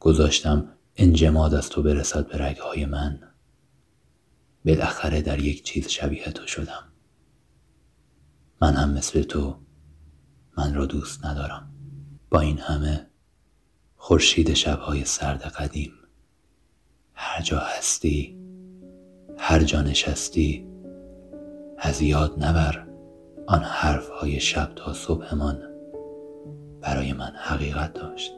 گذاشتم 0.00 0.68
انجماد 1.00 1.54
از 1.54 1.68
تو 1.68 1.82
برسد 1.82 2.28
به 2.28 2.38
رگهای 2.38 2.86
من. 2.86 3.20
بالاخره 4.64 5.22
در 5.22 5.38
یک 5.38 5.62
چیز 5.64 5.88
شبیه 5.88 6.24
تو 6.24 6.46
شدم. 6.46 6.84
من 8.62 8.74
هم 8.74 8.90
مثل 8.90 9.22
تو 9.22 9.56
من 10.58 10.74
را 10.74 10.86
دوست 10.86 11.24
ندارم. 11.24 11.70
با 12.30 12.40
این 12.40 12.58
همه 12.58 13.06
خورشید 13.96 14.54
شبهای 14.54 15.04
سرد 15.04 15.42
قدیم. 15.42 15.92
هر 17.14 17.42
جا 17.42 17.58
هستی 17.58 18.38
هر 19.38 19.64
جا 19.64 19.82
نشستی 19.82 20.66
از 21.78 22.02
یاد 22.02 22.44
نبر 22.44 22.88
آن 23.46 23.62
حرفهای 23.62 24.40
شب 24.40 24.72
تا 24.76 24.92
صبحمان 24.92 25.62
برای 26.80 27.12
من 27.12 27.32
حقیقت 27.36 27.92
داشت. 27.92 28.32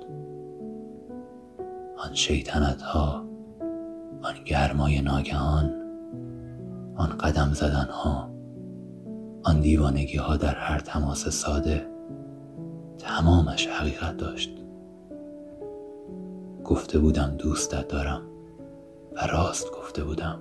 آن 2.04 2.14
شیطنت 2.14 2.82
ها 2.82 3.24
آن 4.22 4.34
گرمای 4.44 5.00
ناگهان 5.00 5.74
آن 6.96 7.08
قدم 7.08 7.52
زدن 7.52 7.88
ها 7.90 8.30
آن 9.42 9.60
دیوانگی 9.60 10.16
ها 10.16 10.36
در 10.36 10.54
هر 10.54 10.78
تماس 10.78 11.28
ساده 11.28 11.86
تمامش 12.98 13.66
حقیقت 13.66 14.16
داشت. 14.16 14.50
گفته 16.64 16.98
بودم 16.98 17.34
دوستت 17.38 17.88
دارم 17.88 18.22
و 19.16 19.26
راست 19.26 19.72
گفته 19.72 20.04
بودم 20.04 20.38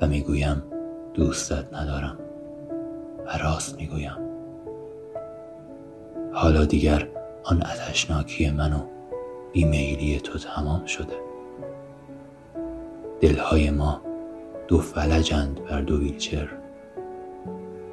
و 0.00 0.06
می‌گویم 0.06 0.62
دوستت 1.14 1.74
ندارم 1.74 2.18
و 3.26 3.38
راست 3.38 3.76
می‌گویم. 3.76 4.16
حالا 6.32 6.64
دیگر 6.64 7.08
آن 7.44 7.62
اتشناکی 7.62 8.50
من 8.50 8.72
و 8.72 8.95
بیمیلی 9.56 10.20
تو 10.20 10.38
تمام 10.38 10.86
شده. 10.86 11.16
دلهای 13.20 13.70
ما 13.70 14.00
دو 14.68 14.80
فلجند 14.80 15.64
بر 15.64 15.80
دو 15.80 15.98
ویلچر. 15.98 16.48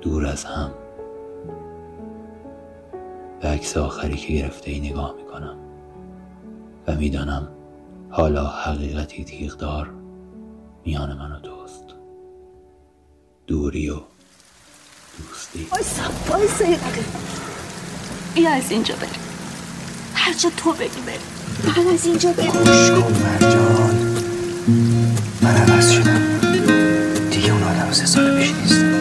دور 0.01 0.26
از 0.26 0.45
هم. 0.45 0.72
به 3.41 3.47
عکس 3.47 3.78
آخری 3.78 4.16
که 4.16 4.34
گرفته 4.34 4.72
ای 4.72 4.80
نگاه 4.80 5.16
می‌کنم. 5.18 5.57
و 6.88 6.95
می‌دانم 6.95 7.47
حالا 8.09 8.47
حقیقتی 8.47 9.24
تیغدار 9.24 9.89
میان 10.86 11.18
من 11.18 11.32
و 11.32 11.39
توست. 11.39 11.86
دوری 13.47 13.89
و 13.89 13.99
دوستی. 15.18 15.68
وایسا 15.72 16.03
وایسا 16.30 16.64
یه 16.64 16.78
دقیقه. 16.78 17.07
بیا 18.36 18.51
از 18.51 18.72
اینجا 18.72 18.95
بریم. 18.95 19.24
هر 20.14 20.34
جا 20.34 20.49
تو 20.57 20.72
بگی 20.72 21.01
بریم. 21.05 21.32
من 21.63 21.93
از 21.93 22.05
اینجا 22.05 22.29
خوش 22.33 22.89
کن 22.89 23.13
مرجان. 23.23 23.95
من 25.41 25.55
عوض 25.55 25.91
شدم. 25.91 26.21
دیگه 27.31 27.51
اون 27.51 27.63
آدم 27.63 27.91
سه 27.91 28.05
سال 28.05 28.37
پیش 28.39 28.51
نیستم 28.61 28.93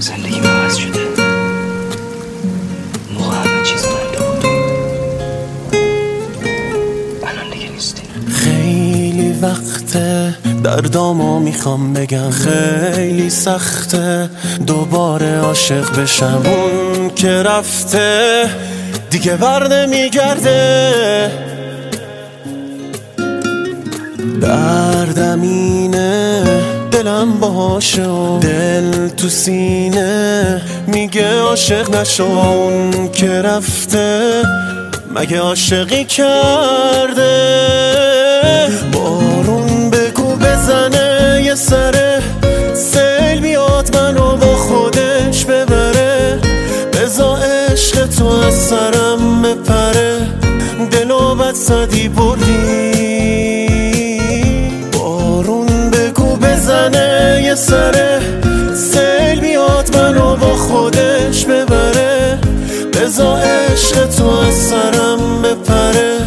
زندگی 0.00 0.38
عوض 0.40 0.76
شده. 0.76 1.00
موقع 3.18 3.36
همه 3.36 3.62
چیز 3.64 3.82
بنده 3.82 4.18
بود. 4.26 4.44
الان 7.22 7.50
دیگه 7.52 7.70
نیستی 7.70 8.02
خیلی 8.32 9.32
وقته. 9.42 10.34
دردامو 10.64 11.40
می‌خوام 11.40 11.92
بگم 11.92 12.30
خیلی 12.30 13.30
سخته. 13.30 14.30
دوباره 14.66 15.38
عاشق 15.38 16.00
بشم. 16.00 16.42
اون 16.44 17.10
که 17.14 17.28
رفته. 17.28 18.50
دیگه 19.10 19.36
بر 19.36 19.68
نمیگرده 19.68 21.30
دردم 24.40 25.42
اینه 25.42 26.44
دلم 26.90 27.32
باشه 27.40 28.06
و 28.06 28.38
دل 28.38 29.08
تو 29.08 29.28
سینه. 29.28 30.62
میگه 30.86 31.40
عاشق 31.40 31.96
نشو 31.96 32.24
اون 32.24 33.12
که 33.12 33.42
رفته 33.42 34.42
مگه 35.14 35.40
عاشقی 35.40 36.04
کرده؟ 36.04 37.30
بارون 38.92 39.90
بگو 39.90 40.36
بزنه 40.36 41.42
یه 41.44 41.54
سره 41.54 41.99
سرم 48.70 49.42
بپره 49.42 50.26
دلو 50.90 51.34
بد 51.34 51.54
صدی 51.54 52.08
بردی. 52.08 53.66
بارون 54.92 55.90
بگو 55.90 56.36
بزنه 56.36 57.40
یه 57.44 57.54
سره 57.54 58.20
سیل 58.74 59.40
بیاد 59.40 59.96
منو 59.96 60.36
با 60.36 60.56
خودش 60.56 61.44
ببره. 61.44 62.38
بزا 62.92 63.36
عشق 63.36 64.06
تو 64.06 64.28
از 64.28 64.54
سرم 64.54 65.42
بپره 65.42 66.18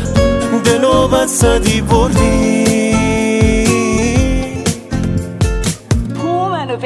دلو 0.64 1.08
بد 1.08 1.28
صدی 1.28 1.82
بردی. 1.82 2.94
منو 6.52 6.78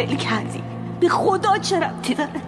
به 0.99 1.09
خدا 1.09 1.57
چه 1.57 1.79
ربطی 1.79 2.13
داره؟ 2.13 2.46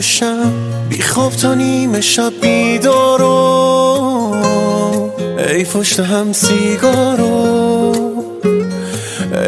شب 0.00 0.52
بی 0.88 1.02
خواب 1.02 1.32
تا 1.32 1.54
نیمه 1.54 2.00
شب 2.00 2.32
بیدارو 2.40 3.50
ای 5.48 5.64
پشت 5.64 6.00
هم 6.00 6.32
سیگارو. 6.32 7.92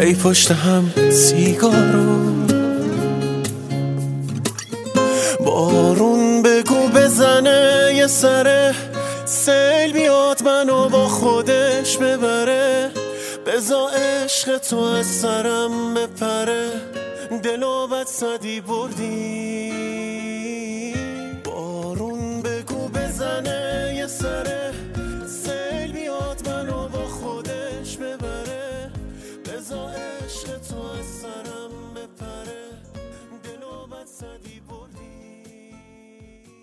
ای 0.02 0.14
پشت 0.14 0.50
هم 0.50 0.90
سیگارو. 1.10 2.32
بارون 5.44 6.42
بگو 6.42 6.88
بزنه 6.88 7.92
یه 7.94 8.06
سره 8.06 8.74
سیل 9.24 9.92
بیاد 9.92 10.42
منو 10.42 10.88
با 10.88 11.08
خودش 11.08 11.96
ببره. 11.96 12.90
بزا 13.46 13.88
عشق 13.88 14.58
تو 14.58 14.78
از 14.78 15.06
سرم 15.06 15.94
بپره. 15.94 16.70
دلو 17.42 17.86
بد 17.86 18.06
صدی 18.06 18.60
بردی. 18.60 19.91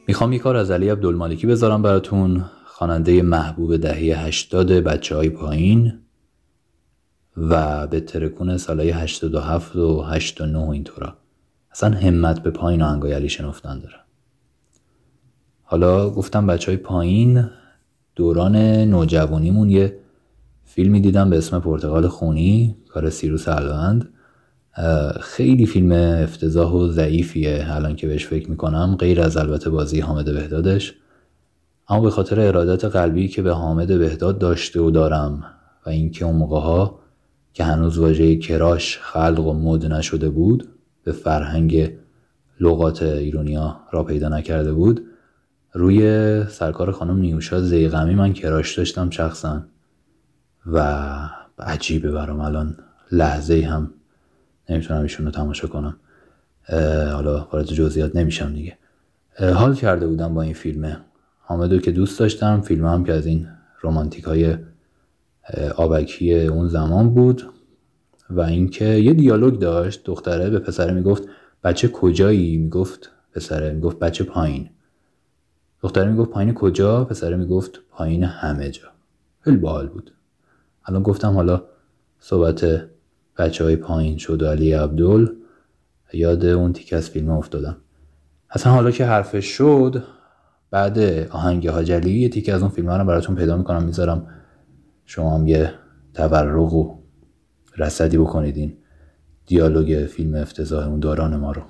می‌خوام 0.09 0.33
یه 0.33 0.39
کار 0.39 0.57
از 0.57 0.71
علی 0.71 0.89
عبدالمالکی 0.89 1.47
بذارم 1.47 1.81
براتون. 1.81 2.45
خواننده 2.65 3.21
محبوب 3.21 3.77
دهه 3.77 4.25
80 4.25 4.71
بچه 4.71 5.15
های 5.15 5.29
پایین 5.29 5.93
و 7.37 7.87
به 7.87 7.99
ترکون 7.99 8.57
سالهای 8.57 8.89
87 8.89 9.75
و 9.75 10.01
89 10.01 10.69
اینطورا. 10.69 11.13
اصلا 11.71 11.89
همت 11.89 12.43
به 12.43 12.51
پایین 12.51 12.81
آهنگای 12.81 13.13
علی 13.13 13.29
شنفتن 13.29 13.79
داره. 13.79 13.95
حالا 15.63 16.09
گفتم 16.09 16.47
بچه 16.47 16.71
های 16.71 16.77
پایین 16.77 17.49
دوران 18.15 18.55
نوجوانیمون 18.65 19.69
یه 19.69 19.99
فیلمی 20.63 21.01
دیدم 21.01 21.29
به 21.29 21.37
اسم 21.37 21.59
پرتغال 21.59 22.07
خونی 22.07 22.77
کار 22.87 23.09
سیروس 23.09 23.47
علوند 23.47 24.13
خیلی 25.21 25.65
فیلم 25.65 25.91
افتضاح 26.23 26.71
و 26.71 26.87
ضعیفیه. 26.87 27.65
الان 27.69 27.95
که 27.95 28.07
بهش 28.07 28.27
فکر 28.27 28.49
می‌کنم 28.49 28.95
غیر 28.99 29.21
از 29.21 29.37
البته 29.37 29.69
بازی 29.69 29.99
حامد 29.99 30.25
بهدادش. 30.25 30.93
اما 31.89 32.01
به 32.01 32.09
خاطر 32.09 32.39
ارادت 32.39 32.85
قلبی 32.85 33.27
که 33.27 33.41
به 33.41 33.53
حامد 33.53 33.87
بهداد 33.87 34.39
داشته 34.39 34.79
و 34.79 34.91
دارم 34.91 35.43
و 35.85 35.89
اینکه 35.89 36.25
اون 36.25 36.35
موقع 36.35 36.59
ها 36.59 36.99
که 37.53 37.63
هنوز 37.63 37.97
واژه 37.97 38.35
کراش 38.35 38.97
خلق 39.01 39.47
و 39.47 39.53
مد 39.53 39.85
نشده 39.85 40.29
بود 40.29 40.69
به 41.03 41.11
فرهنگ 41.11 41.91
لغات 42.59 43.03
ایرونیا 43.03 43.79
را 43.91 44.03
پیدا 44.03 44.29
نکرده 44.29 44.73
بود 44.73 45.05
روی 45.73 46.43
سرکار 46.47 46.91
خانم 46.91 47.17
نیوشا 47.17 47.61
زیغمی 47.61 48.15
من 48.15 48.33
کراش 48.33 48.77
داشتم 48.77 49.09
شخصا. 49.09 49.63
و 50.65 51.09
عجیبه 51.59 52.11
برام 52.11 52.39
الان. 52.39 52.77
لحظه 53.11 53.61
هم 53.61 53.91
نمی‌تونم 54.69 55.01
ایشون 55.01 55.25
رو 55.25 55.31
تماشا 55.31 55.67
کنم. 55.67 55.97
حالا 57.13 57.47
وارد 57.51 57.65
جزئیات 57.65 58.15
نمیشم 58.15 58.53
دیگه. 58.53 58.77
حال 59.53 59.75
کرده 59.75 60.07
بودم 60.07 60.33
با 60.33 60.41
این 60.41 60.53
فیلمه 60.53 60.97
حامدو 61.39 61.79
که 61.79 61.91
دوست 61.91 62.19
داشتم 62.19 62.61
فیلم 62.61 62.85
هم 62.85 63.03
که 63.03 63.13
از 63.13 63.25
این 63.25 63.47
رومانتیک 63.81 64.23
های 64.23 64.57
آبکی 65.75 66.33
اون 66.33 66.67
زمان 66.67 67.13
بود 67.13 67.43
و 68.29 68.41
اینکه 68.41 68.85
یه 68.85 69.13
دیالوگ 69.13 69.59
داشت. 69.59 70.03
دختره 70.05 70.49
به 70.49 70.59
پسره 70.59 70.93
می‌گفت 70.93 71.23
بچه 71.63 71.87
کجایی؟ 71.87 72.57
می‌گفت 72.57 73.11
پسره 73.33 73.71
می‌گفت 73.71 73.99
بچه 73.99 74.23
پایین. 74.23 74.69
دختره 75.81 76.11
می‌گفت 76.11 76.29
پایین 76.29 76.53
کجا؟ 76.53 77.05
پسره 77.05 77.35
می‌گفت 77.35 77.79
پایین 77.91 78.23
همه 78.23 78.69
جا. 78.71 78.87
خیلی 79.41 79.57
باحال 79.57 79.87
بود. 79.87 80.11
الان 80.85 81.03
گفتم 81.03 81.33
حالا 81.33 81.63
صحبت 82.19 82.89
بچه 83.39 83.63
های 83.63 83.75
پایین 83.75 84.17
شد 84.17 84.43
علی 84.43 84.73
عبدال 84.73 85.35
یاد 86.13 86.45
اون 86.45 86.73
تیک 86.73 86.93
از 86.93 87.09
فیلم 87.09 87.29
افتادم. 87.29 87.77
اصلا 88.49 88.73
حالا 88.73 88.91
که 88.91 89.05
حرفش 89.05 89.45
شد 89.45 90.03
بعد 90.71 90.99
آهنگ 91.29 91.67
هاجلی 91.67 92.19
یه 92.19 92.29
تیک 92.29 92.49
از 92.49 92.61
اون 92.61 92.71
فیلم 92.71 92.89
رو 92.89 93.05
براتون 93.05 93.35
پیدا 93.35 93.57
می‌کنم 93.57 93.83
می‌ذارم 93.83 94.27
شما 95.05 95.35
هم 95.35 95.47
یه 95.47 95.73
تبرق 96.13 96.73
و 96.73 96.99
رسدی 97.77 98.17
بکنید 98.17 98.57
این 98.57 98.77
دیالوگ 99.45 100.05
فیلم 100.05 100.35
افتضاح 100.35 100.87
اون 100.87 100.99
دوران 100.99 101.35
ما 101.35 101.51
رو. 101.51 101.61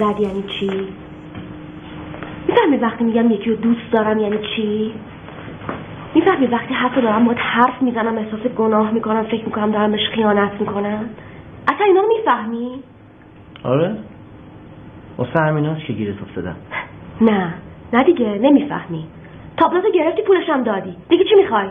نامزد 0.00 0.20
یعنی 0.20 0.44
چی؟ 0.60 0.88
می‌فهمی 2.48 2.76
وقتی 2.76 3.04
میگم 3.04 3.30
یکی 3.30 3.50
رو 3.50 3.56
دوست 3.56 3.92
دارم 3.92 4.18
یعنی 4.18 4.38
چی؟ 4.56 4.94
می‌فهمی 6.14 6.46
وقتی 6.46 6.74
حتی 6.74 7.00
دارم 7.00 7.24
باید 7.24 7.38
حرف 7.38 7.82
می‌زنم 7.82 8.18
احساس 8.18 8.40
گناه 8.40 8.90
می‌کنم 8.90 9.22
فکر 9.22 9.44
می‌کنم 9.44 9.70
دارم 9.70 9.92
بهش 9.92 10.08
خیانت 10.14 10.60
می‌کنم. 10.60 11.08
اصلا 11.68 11.86
اینا 11.86 12.00
رو 12.00 12.08
می‌فهمی؟ 12.08 12.82
آره. 13.64 13.96
واسه 15.18 15.40
همین 15.40 15.66
هست 15.66 15.86
که 15.86 15.92
گیرت 15.92 16.22
افتادم. 16.22 16.56
نه. 17.20 17.54
نه 17.92 18.04
دیگه 18.04 18.38
نمی‌فهمی. 18.42 19.04
تابلوتو 19.56 19.90
گرفتی 19.94 20.22
پولشم 20.22 20.62
دادی. 20.62 20.96
دیگه 21.08 21.24
چی 21.24 21.34
می‌خوای؟ 21.34 21.66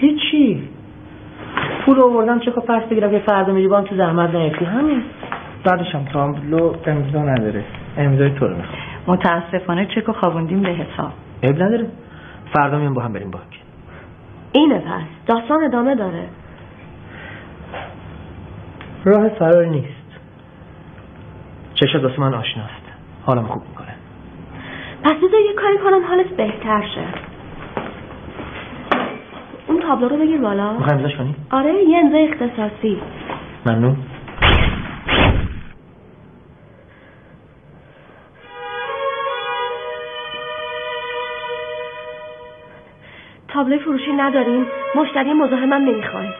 هیچی. 0.00 0.68
پول 1.84 2.00
آوردم 2.00 2.38
چه 2.38 2.50
پس 2.50 2.82
بگیرم 2.82 3.10
که 3.10 3.18
فردا 3.18 3.52
میری 3.52 3.68
با 3.68 3.78
هم 3.78 3.84
تو 3.84 3.96
زحمت 3.96 4.34
نیفتی 4.34 4.64
همین. 4.64 5.02
بعدش 5.64 5.94
هم 5.94 6.04
تابلو 6.04 6.74
امضا 6.86 7.22
نداره. 7.22 7.64
امضای 7.96 8.30
تو 8.30 8.46
رو 8.46 8.56
می‌خوام. 8.56 8.78
متاسفانه 9.06 9.86
چک 9.86 10.10
خوابوندیم 10.10 10.62
به 10.62 10.68
حساب. 10.68 11.12
عیب 11.42 11.62
نداره. 11.62 11.86
فردا 12.52 12.78
میام 12.78 12.94
با 12.94 13.02
هم 13.02 13.12
بریم 13.12 13.30
بانک. 13.30 13.60
اینه 14.52 14.78
پس. 14.78 15.02
داستان 15.26 15.64
ادامه 15.64 15.94
داره. 15.94 16.24
راه 19.04 19.28
فرار 19.28 19.64
نیست. 19.64 19.88
چشت 21.74 21.94
واسه 21.94 22.20
من 22.20 22.34
آشناست. 22.34 22.82
حالم 23.26 23.46
خوب 23.46 23.62
می‌کنه. 23.68 23.94
پس 25.04 25.14
بذار 25.16 25.40
یه 25.48 25.54
کاری 25.62 25.78
کنم 25.78 26.06
حالت 26.08 26.26
بهتر 26.26 26.82
شه. 26.94 27.04
اون 29.66 29.80
تابلو 29.80 30.08
رو 30.08 30.16
بگیر 30.16 30.40
بالا. 30.40 30.72
می‌خوای 30.72 30.96
امضاش 30.96 31.16
کنی؟ 31.16 31.34
آره 31.50 31.74
یه 31.88 31.98
امضای 31.98 32.28
اختصاصی. 32.28 32.98
ممنون. 33.66 33.96
تابلوی 43.60 43.78
فروشی 43.78 44.12
نداریم. 44.12 44.66
مشتری 44.94 45.32
مزاحمم 45.32 45.72
نمی‌خوایم 45.72 46.34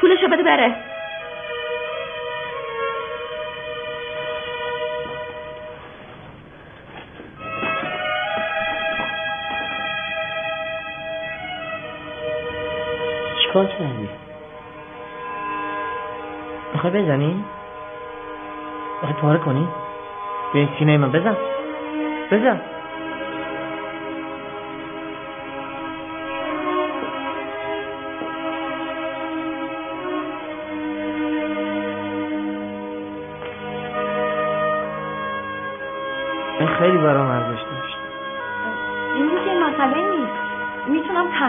پولشو 0.00 0.28
بده 0.28 0.42
بره. 0.42 0.74
چیکار 13.42 13.66
کردی؟ 13.66 14.08
می‌خوای 16.72 16.92
بزنی؟ 16.92 17.44
می‌خوای 19.02 19.22
پاره 19.22 19.38
کنی؟ 19.38 19.68
به 20.54 20.68
سینه 20.78 20.98
من 20.98 21.12
بزن. 21.12 21.36
بزن. 22.30 22.60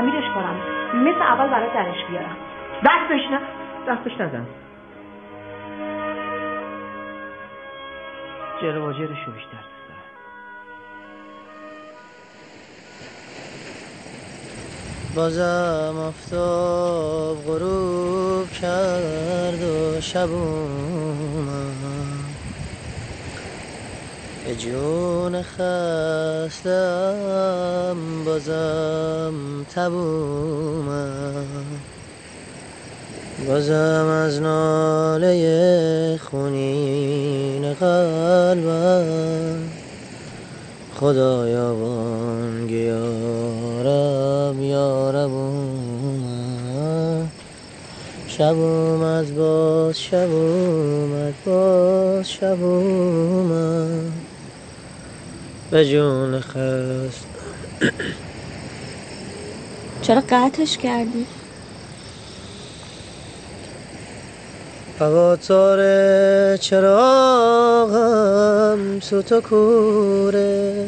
تعمیرش 0.08 0.34
کنم. 0.36 0.56
مثل 1.04 1.22
اول 1.22 1.48
برای 1.50 1.70
درش 1.74 2.06
بیارم. 2.10 2.38
دستش 2.86 3.32
نه 3.32 3.40
دستش 3.88 4.22
نزن 4.22 4.48
جلو 8.62 8.82
با 8.82 8.94
جلوشو 8.94 9.32
بیشتر 9.32 9.50
دوست 9.52 9.88
دارم. 9.88 10.04
بازم 15.16 15.98
آفتاب 16.08 17.38
غروب 17.46 18.52
کرد 18.62 19.64
و 19.64 20.02
شب 20.02 20.32
اومد 20.32 21.78
به 24.46 24.56
جون 24.56 25.42
خستم 25.42 26.68
بازم 28.28 29.34
تب 29.76 29.94
اومد 29.94 31.46
بازم 33.48 34.08
از 34.26 34.42
ناله 34.42 36.18
خونین 36.18 37.74
قلبم. 37.74 39.60
خدایا 40.96 41.76
بانگ 41.76 42.72
یارم 42.72 44.64
یارم 44.64 45.32
اومد. 45.34 47.32
شب 48.28 48.56
اومد 48.58 49.36
باز 49.36 50.00
شب 50.00 50.32
اومد 50.32 51.34
باز 51.46 52.32
شب 52.32 52.64
اومد 52.64 54.12
به 55.72 55.86
جون 55.86 56.40
خست 56.40 57.27
چرا 60.02 60.24
قطعش 60.30 60.78
کردی؟ 60.78 61.26
فواتار 65.00 65.80
چراغم 66.58 67.90
سوت 69.00 69.32
و 69.32 69.42
کوره؟ 69.42 70.88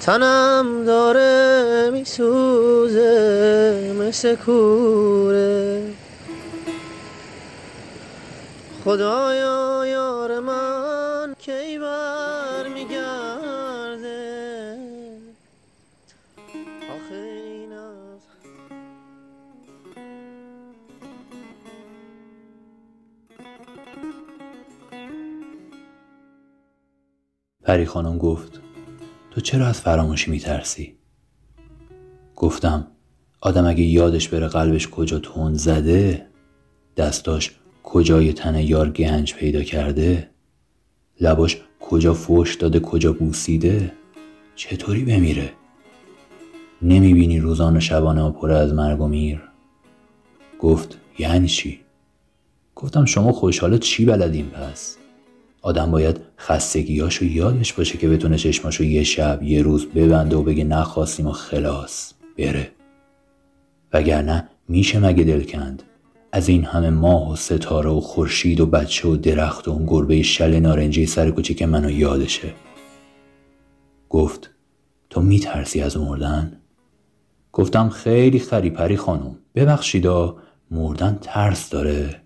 تنم 0.00 0.84
داره 0.84 1.90
میسوزه 1.92 3.92
مثل 4.00 4.36
کوره. 4.36 5.82
خدایا 8.84 9.86
یار 9.86 10.40
من. 10.40 10.71
پری 27.62 27.84
خانم 27.86 28.18
گفت 28.18 28.60
تو 29.30 29.40
چرا 29.40 29.66
از 29.66 29.80
فراموشی 29.80 30.30
میترسی؟ 30.30 30.96
گفتم 32.36 32.86
آدم 33.40 33.66
اگه 33.66 33.82
یادش 33.82 34.28
بره 34.28 34.48
قلبش 34.48 34.88
کجا 34.88 35.18
تون 35.18 35.54
زده 35.54 36.26
دستاش 36.96 37.50
کجای 37.82 38.32
تن 38.32 38.54
یار 38.54 38.90
گنج 38.90 39.34
پیدا 39.34 39.62
کرده 39.62 40.30
لباش 41.20 41.60
کجا 41.80 42.14
فوش 42.14 42.54
داده 42.54 42.80
کجا 42.80 43.12
بوسیده 43.12 43.92
چطوری 44.54 45.04
بمیره؟ 45.04 45.52
نمی‌بینی 46.82 47.40
روزان 47.40 47.76
و 47.76 47.80
شبانه 47.80 48.30
پر 48.30 48.50
از 48.50 48.72
مرگ 48.72 49.00
و 49.00 49.08
میر؟ 49.08 49.42
گفت 50.58 50.98
یعنی 51.18 51.48
چی؟ 51.48 51.80
گفتم 52.74 53.04
شما 53.04 53.32
خوشحالت 53.32 53.80
چی 53.80 54.04
بلدیم 54.04 54.46
پس؟ 54.46 54.96
آدم 55.62 55.90
باید 55.90 56.20
خستگیاشو 56.38 57.24
یادش 57.24 57.72
باشه 57.72 57.98
که 57.98 58.08
بتونه 58.08 58.36
چشماشو 58.36 58.84
یه 58.84 59.04
شب 59.04 59.42
یه 59.42 59.62
روز 59.62 59.86
ببنده 59.86 60.36
و 60.36 60.42
بگه 60.42 60.64
نخواستیم 60.64 61.26
و 61.26 61.32
خلاص 61.32 62.12
بره. 62.38 62.72
وگرنه 63.92 64.48
میشه 64.68 64.98
مگه 64.98 65.24
دل 65.24 65.42
کند 65.42 65.82
از 66.32 66.48
این 66.48 66.64
همه 66.64 66.90
ماه 66.90 67.32
و 67.32 67.36
ستاره 67.36 67.90
و 67.90 68.00
خورشید 68.00 68.60
و 68.60 68.66
بچه 68.66 69.08
و 69.08 69.16
درخت 69.16 69.68
و 69.68 69.70
اون 69.70 69.86
گربه 69.86 70.22
شل 70.22 70.60
نارنجی 70.60 71.06
سر 71.06 71.30
کوچیک 71.30 71.62
منو 71.62 71.90
یادشه. 71.90 72.54
گفت 74.08 74.50
تو 75.10 75.20
میترسی 75.20 75.80
از 75.80 75.96
مردن؟ 75.96 76.60
گفتم 77.52 77.88
خیلی 77.88 78.38
خری 78.38 78.70
پری 78.70 78.96
خانم 78.96 79.38
ببخشیدا 79.54 80.36
مردن 80.70 81.18
ترس 81.20 81.70
داره. 81.70 82.22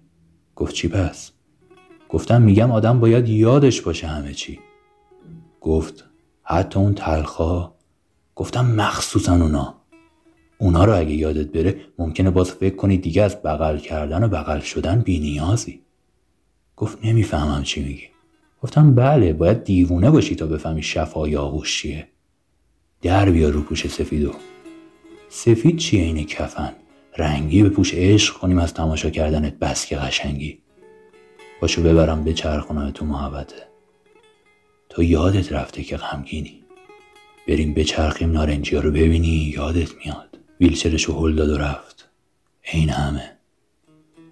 گفت 0.56 0.74
چی 0.74 0.88
پس؟ 0.88 1.35
گفتم 2.08 2.42
میگم 2.42 2.70
آدم 2.70 3.00
باید 3.00 3.28
یادش 3.28 3.80
باشه 3.80 4.06
همه 4.06 4.32
چی. 4.32 4.58
گفت 5.60 6.04
حتی 6.42 6.78
اون 6.78 6.94
تلخا 6.94 7.74
گفتم 8.34 8.66
مخصوصا 8.66 9.32
اونا. 9.32 9.74
اونا 10.58 10.84
رو 10.84 10.96
اگه 10.98 11.12
یادت 11.12 11.46
بره 11.52 11.80
ممکنه 11.98 12.30
باز 12.30 12.52
فکر 12.52 12.76
کنی 12.76 12.98
دیگه 12.98 13.22
از 13.22 13.42
بغل 13.42 13.78
کردن 13.78 14.24
و 14.24 14.28
بغل 14.28 14.60
شدن 14.60 15.00
بینیازی 15.00 15.82
گفت 16.76 17.04
نمی‌فهمم 17.04 17.62
چی 17.62 17.82
میگی. 17.82 18.08
گفتم 18.62 18.94
بله 18.94 19.32
باید 19.32 19.64
دیوونه 19.64 20.10
باشی 20.10 20.34
تا 20.34 20.46
بفهمی 20.46 20.82
شفای 20.82 21.36
آغوش 21.36 21.82
چیه. 21.82 22.08
در 23.02 23.30
بیا 23.30 23.48
رو 23.48 23.62
پوش 23.62 23.86
سفیدو. 23.86 24.32
سفید 25.28 25.76
چیه 25.76 26.02
این 26.02 26.26
کفن؟ 26.26 26.72
رنگی 27.18 27.62
به 27.62 27.68
پوش 27.68 27.94
عشق 27.94 28.34
کنیم 28.34 28.58
از 28.58 28.74
تماشا 28.74 29.10
کردنت 29.10 29.58
بس 29.58 29.86
که 29.86 29.96
قشنگی. 29.96 30.58
باشو 31.60 31.82
ببرم 31.82 32.24
به 32.24 32.32
چرخونم 32.32 32.90
تو 32.90 33.04
محبته 33.04 33.66
تو 34.88 35.02
یادت 35.02 35.52
رفته 35.52 35.82
که 35.82 35.96
غمگینی. 35.96 36.62
بریم 37.48 37.74
به 37.74 37.84
چرخیم 37.84 38.32
نارنجی 38.32 38.76
رو 38.76 38.90
ببینی 38.90 39.52
یادت 39.56 39.88
میاد. 40.04 40.38
ویلچرشو 40.60 41.12
هل 41.12 41.34
داد 41.34 41.48
و 41.48 41.58
رفت. 41.58 42.08
این 42.72 42.90
همه. 42.90 43.36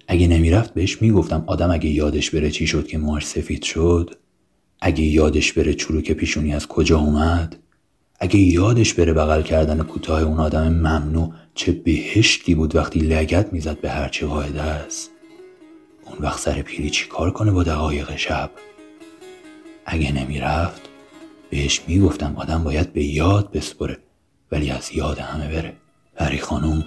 اگه 0.07 0.27
نمی‌رفت 0.27 0.73
بهش 0.73 1.01
می‌گفتم 1.01 1.43
آدم 1.47 1.71
اگه 1.71 1.89
یادش 1.89 2.29
بره 2.29 2.51
چی 2.51 2.67
شد 2.67 2.87
که 2.87 2.97
موهاش 2.97 3.25
سفید 3.25 3.63
شد 3.63 4.15
اگه 4.81 5.03
یادش 5.03 5.53
بره 5.53 5.73
چروک 5.73 6.11
پیشونی 6.11 6.53
از 6.53 6.67
کجا 6.67 6.99
اومد 6.99 7.55
اگه 8.19 8.39
یادش 8.39 8.93
بره 8.93 9.13
بغل 9.13 9.41
کردن 9.41 9.83
کوتاه 9.83 10.21
اون 10.23 10.39
آدم 10.39 10.67
ممنوع 10.67 11.33
چه 11.55 11.71
بهشتی 11.71 12.55
بود 12.55 12.75
وقتی 12.75 12.99
لگت 12.99 13.53
می‌زد 13.53 13.79
به 13.79 13.89
هرچی 13.89 14.25
قاعده 14.25 14.61
است. 14.61 15.11
اون 16.05 16.17
وقت 16.19 16.39
سر 16.39 16.61
پیری 16.61 16.89
چی 16.89 17.07
کار 17.07 17.31
کنه 17.31 17.51
با 17.51 17.63
دقایق 17.63 18.15
شب؟ 18.15 18.51
اگه 19.85 20.11
نمی‌رفت 20.11 20.81
بهش 21.49 21.81
می‌گفتم 21.87 22.35
آدم 22.35 22.63
باید 22.63 22.93
به 22.93 23.03
یاد 23.03 23.51
بسپره 23.51 23.97
ولی 24.51 24.71
از 24.71 24.91
یاد 24.93 25.19
همه 25.19 25.47
بره. 25.47 25.77
پری 26.15 26.39
خانوم 26.39 26.85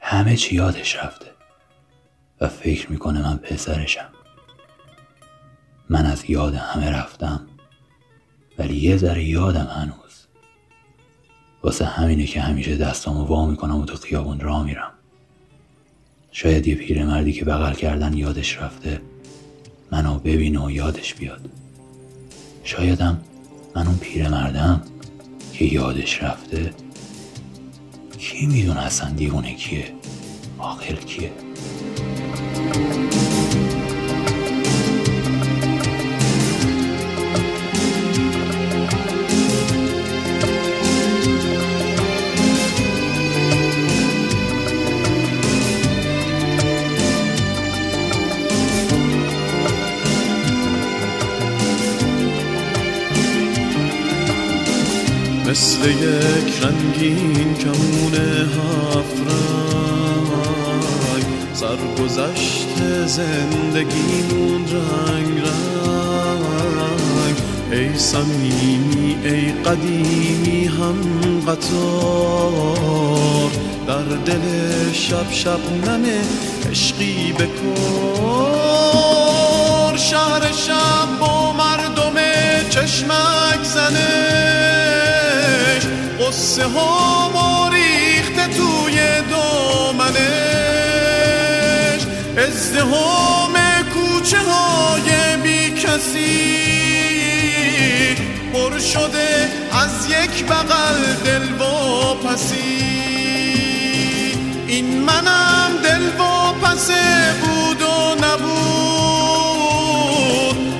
همه 0.00 0.36
چی 0.36 0.56
یادش 0.56 0.96
رفته. 0.96 1.26
و 2.40 2.48
فکر 2.48 2.92
می‌کنه 2.92 3.22
من 3.22 3.36
پسرشم. 3.36 4.08
من 5.90 6.06
از 6.06 6.30
یاد 6.30 6.54
همه 6.54 6.90
رفتم 6.90 7.46
ولی 8.58 8.76
یه 8.76 8.96
ذره 8.96 9.24
یادم 9.24 9.66
هنوز. 9.66 10.26
واسه 11.62 11.84
همینه 11.84 12.26
که 12.26 12.40
همیشه 12.40 12.76
دستامو 12.76 13.24
وا 13.24 13.46
می‌کنم 13.46 13.76
و 13.76 13.84
تو 13.84 13.96
خیابون 13.96 14.40
را 14.40 14.62
میرم. 14.62 14.92
شاید 16.32 16.68
یه 16.68 16.74
پیرمردی 16.74 17.32
که 17.32 17.44
بغل 17.44 17.74
کردن 17.74 18.12
یادش 18.16 18.58
رفته 18.58 19.00
منو 19.92 20.18
ببینه 20.18 20.64
و 20.64 20.70
یادش 20.70 21.14
بیاد. 21.14 21.40
شایدم 22.64 23.20
من 23.76 23.86
اون 23.86 23.98
پیرمردم 23.98 24.82
که 25.52 25.64
یادش 25.64 26.22
رفته 26.22 26.70
کی 28.18 28.46
می‌دونه 28.46 28.80
اصلا 28.80 29.10
دیوونه 29.10 29.54
کیه 29.54 29.84
عاقل 30.58 30.96
کیه؟ 30.96 31.30
مثل 55.80 55.90
یک 55.90 56.62
رنگین 56.62 57.54
کمون 57.54 58.14
هفت 58.14 59.16
رنگ 59.26 61.24
سرگذشت 61.54 62.76
زندگیمون 63.06 64.64
رنگ 64.64 65.38
رنگ 65.38 67.36
ای 67.72 67.98
صمیمی 67.98 69.16
ای 69.24 69.52
قدیمی 69.52 70.66
هم 70.66 70.96
قطار. 71.48 73.50
در 73.86 74.02
دل 74.24 74.42
شب 74.92 75.32
شب 75.32 75.60
ننه 75.86 76.20
عشقی 76.70 77.32
بکن 77.32 78.16
شهر 79.96 80.52
شب 80.52 81.18
با 81.20 81.52
مردم 81.52 82.14
چشمک 82.70 83.62
زنش 83.62 84.49
قصه 86.50 86.66
ها 86.66 87.68
ریخته 87.72 88.46
توی 88.46 88.98
دامنش. 89.30 90.20
ازدهام 92.36 93.54
کوچه 93.94 94.38
های 94.38 95.36
بی 95.42 95.70
کسی. 95.70 96.50
پر 98.52 98.78
شده 98.78 99.48
از 99.72 100.06
یک 100.08 100.44
بغل 100.44 101.14
دل 101.24 101.46
پسی 102.24 102.80
این 104.66 104.98
منم 105.00 105.70
دل 105.82 106.10
پسه 106.62 107.34
بود 107.40 107.82
و 107.82 108.14
نبود. 108.14 108.56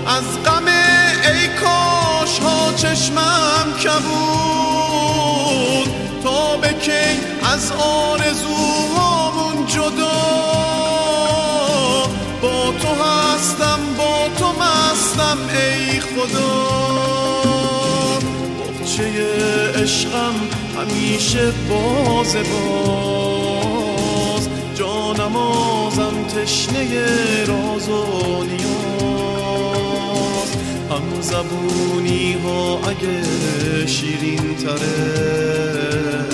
از 0.06 0.42
غم 0.44 0.66
ای 0.66 1.48
کاش 1.48 2.38
ها 2.38 2.72
چشمم 2.72 3.74
کبود. 3.84 4.39
از 7.60 7.72
آرزوهامون 7.72 9.66
جدا. 9.66 10.20
با 12.42 12.72
تو 12.82 12.88
هستم 12.88 13.78
با 13.98 14.28
تو 14.38 14.46
مستم 14.46 15.38
ای 15.48 16.00
خدا. 16.00 16.52
بخچه 18.80 19.04
عشقم 19.82 20.34
همیشه 20.76 21.52
باز 21.68 22.36
باز. 22.36 22.78
جانمازم 24.74 26.24
تشنه 26.36 26.86
راز 27.44 27.88
و 27.88 28.44
نیاز. 28.44 29.70
هم 30.90 31.20
زبونی 31.20 32.32
ها 32.32 32.80
اگه 32.88 33.22
شیرین 33.86 34.56
تره 34.56 36.29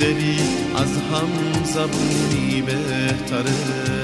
دلی 0.00 0.40
از 0.76 0.96
هم 0.96 1.62
زبونی 1.64 2.62
بهتره. 2.62 3.94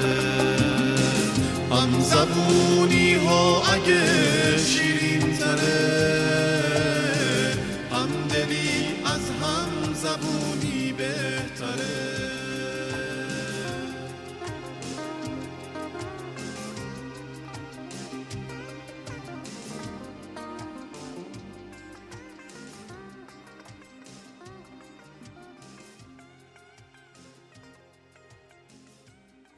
هم 1.71 2.01
زبونی 2.01 3.15
ها 3.15 3.63
اگه 3.75 4.03
شیرین 4.59 5.33
تره 5.37 6.20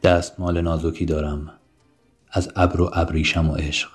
دستمال 0.02 0.60
نازکی 0.60 1.04
دارم 1.04 1.52
از 2.30 2.52
ابر 2.56 2.80
و 2.80 2.90
ابریشم 2.92 3.50
و 3.50 3.54
عشق 3.54 3.90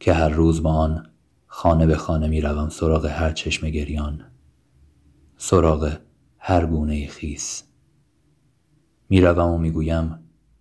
که 0.00 0.12
هر 0.12 0.28
روز 0.28 0.62
با 0.62 0.72
آن 0.72 1.06
خانه 1.46 1.86
به 1.86 1.96
خانه 1.96 2.28
می 2.28 2.40
روم 2.40 2.68
سراغ 2.68 3.06
هر 3.06 3.32
چشم 3.32 3.70
گریان 3.70 4.24
سراغ 5.36 5.96
هر 6.38 6.66
گونه 6.66 7.06
خیس. 7.06 7.62
می 9.08 9.20
روم 9.20 9.52
و 9.52 9.58
می 9.58 9.70
گویم 9.70 10.18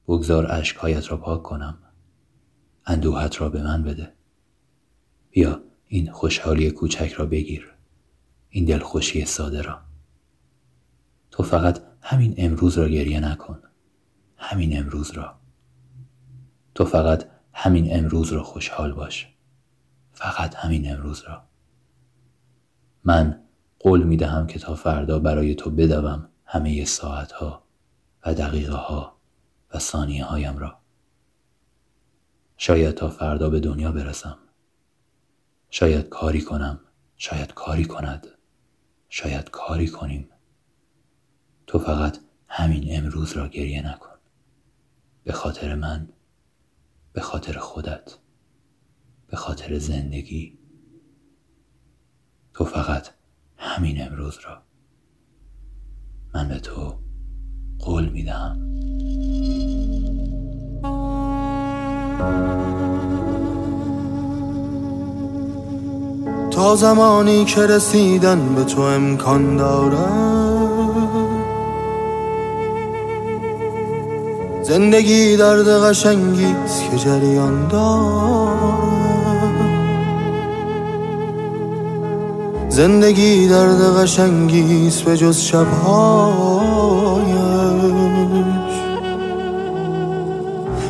بگذار 0.08 0.52
اشکهایت 0.52 1.12
را 1.12 1.18
پاک 1.18 1.44
کنم 1.44 1.78
اندوهت 2.86 3.42
را 3.42 3.50
به 3.50 3.64
من 3.64 3.84
بده. 3.84 4.14
بیا 5.32 5.62
این 5.88 6.12
خوشحالی 6.12 6.72
کوچک 6.72 7.12
را 7.12 7.26
بگیر 7.26 7.74
این 8.50 8.66
دلخوشی 8.66 9.26
ساده 9.26 9.62
را. 9.62 9.80
تو 11.32 11.44
فقط 11.44 11.82
همین 12.02 12.34
امروز 12.38 12.78
را 12.78 12.88
گریه 12.88 13.20
نکن. 13.20 13.60
همین 14.40 14.80
امروز 14.80 15.12
را. 15.12 15.40
تو 16.76 16.86
فقط 16.86 17.26
همین 17.54 17.98
امروز 17.98 18.34
را 18.34 18.44
خوشحال 18.44 18.94
باش. 18.94 19.34
فقط 20.12 20.56
همین 20.56 20.92
امروز 20.92 21.22
را. 21.22 21.44
من 23.04 23.42
قول 23.80 24.04
می 24.04 24.18
دهم 24.18 24.48
که 24.48 24.60
تا 24.60 24.76
فردا 24.76 25.20
برای 25.20 25.56
تو 25.56 25.70
بدوم 25.70 26.30
همه 26.46 26.86
ساعت 26.86 27.32
ها 27.32 27.64
و 28.26 28.34
دقیقه 28.34 28.76
ها 28.76 29.18
و 29.74 29.80
ثانیه 29.80 30.26
هایم 30.26 30.58
را. 30.58 30.80
شاید 32.58 32.96
تا 32.96 33.10
فردا 33.10 33.50
به 33.50 33.60
دنیا 33.60 33.92
برسم. 33.92 34.38
شاید 35.70 36.10
کاری 36.10 36.42
کنم. 36.42 36.80
شاید 37.18 37.54
کاری 37.54 37.86
کند. 37.86 38.28
شاید 39.10 39.50
کاری 39.50 39.88
کنیم. 39.88 40.30
تو 41.68 41.80
فقط 41.80 42.18
همین 42.48 42.98
امروز 42.98 43.32
را 43.34 43.48
گریه 43.48 43.92
نکن. 43.92 44.09
به 45.24 45.34
خاطر 45.34 45.76
من 45.76 46.10
به 47.14 47.22
خاطر 47.22 47.58
خودت 47.58 48.18
به 49.28 49.38
خاطر 49.38 49.78
زندگی. 49.78 50.60
تو 52.54 52.66
فقط 52.66 53.08
همین 53.58 54.02
امروز 54.02 54.40
را 54.46 54.62
من 56.34 56.48
به 56.48 56.60
تو 56.60 57.00
قول 57.80 58.10
میدم 58.10 58.60
تا 66.52 66.76
زمانی 66.76 67.46
که 67.46 67.62
رسیدن 67.62 68.56
به 68.56 68.64
تو 68.64 68.82
امکان 68.82 69.58
داره 69.58 70.39
زندگی 74.70 75.38
درد 75.38 75.68
قشنگیست 75.68 76.84
که 76.92 76.98
جریان 76.98 77.68
داره 77.68 78.80
زندگی 82.70 83.48
درد 83.48 83.98
قشنگیست 83.98 85.02
به 85.02 85.18
جز 85.18 85.38
شبهایش. 85.38 85.80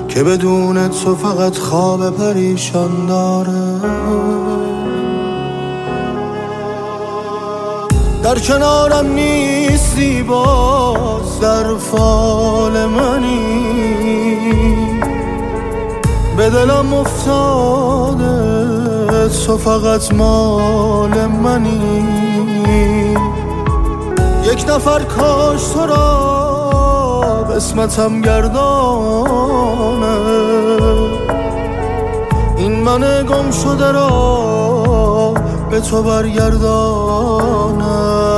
که 0.07 0.23
بدون 0.23 0.87
تو 0.87 1.15
فقط 1.15 1.57
خواب 1.57 2.09
پریشان 2.17 3.05
داره 3.07 3.79
در 8.23 8.39
کنارم 8.39 9.07
نیستی 9.07 9.58
باز 10.27 11.39
در 11.41 11.77
فال 11.77 12.85
منی. 12.85 14.39
به 16.37 16.49
دلم 16.49 16.93
افتاده 16.93 18.49
تو 19.45 19.57
فقط 19.57 20.13
مال 20.13 21.27
منی. 21.43 22.05
یک 24.43 24.65
نفر 24.69 24.99
کاش 24.99 25.67
تو 25.67 25.85
را 25.85 27.45
قسمتم 27.55 28.21
گردانه. 28.21 29.27
این 32.57 32.83
من 32.83 33.23
گم 33.23 33.51
شده 33.51 33.91
را 33.91 35.33
به 35.69 35.79
تو 35.79 36.03
برگردانه. 36.03 38.28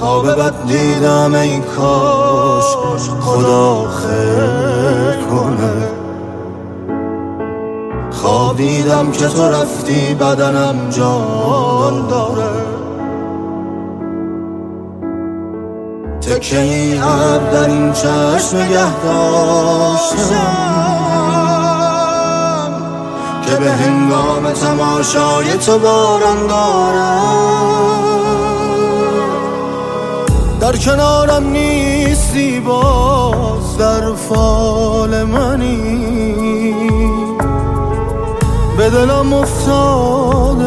خواب 0.00 0.30
بد 0.30 0.66
دیدم 0.66 1.34
ای 1.34 1.60
کاش 1.60 2.64
خدا 3.20 3.84
خیر 3.88 5.24
کنه. 5.30 5.88
خواب 8.10 8.56
دیدم 8.56 9.10
که 9.10 9.28
تو 9.28 9.48
رفتی 9.48 10.14
بدنم 10.14 10.90
جان 10.90 12.06
داره. 12.08 12.68
تکه 16.20 16.60
ای 16.60 16.98
عب 16.98 17.52
در 17.52 17.64
این 17.64 17.92
چشم 17.92 18.56
نگه 18.56 19.02
داشتم 19.02 20.28
که 23.46 23.56
به 23.56 23.70
هنگام 23.70 24.52
تماشای 24.52 25.58
تو 25.66 25.78
باران 25.78 26.46
دارم. 26.46 27.97
در 30.68 30.76
کنارم 30.76 31.44
نیستی 31.50 32.60
باز 32.60 33.76
در 33.78 34.14
فال 34.14 35.24
منی. 35.24 36.74
به 38.76 38.90
دلم 38.90 39.32
افتاده 39.32 40.66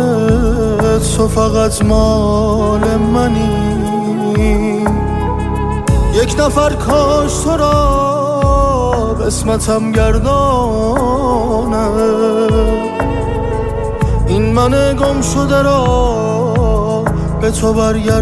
تو 1.17 1.27
فقط 1.27 1.81
مال 1.81 2.97
منی. 2.97 4.85
یک 6.13 6.35
نفر 6.39 6.73
کاش 6.73 7.43
تو 7.43 7.57
را 7.57 9.15
قسمتم 9.25 9.91
گردانه. 9.91 10.27
این 14.27 14.53
من 14.53 14.95
گم 14.95 15.21
شده 15.21 15.61
را 15.61 16.60
به 17.41 17.51
تو 17.51 17.73
برگردانه 17.73 18.21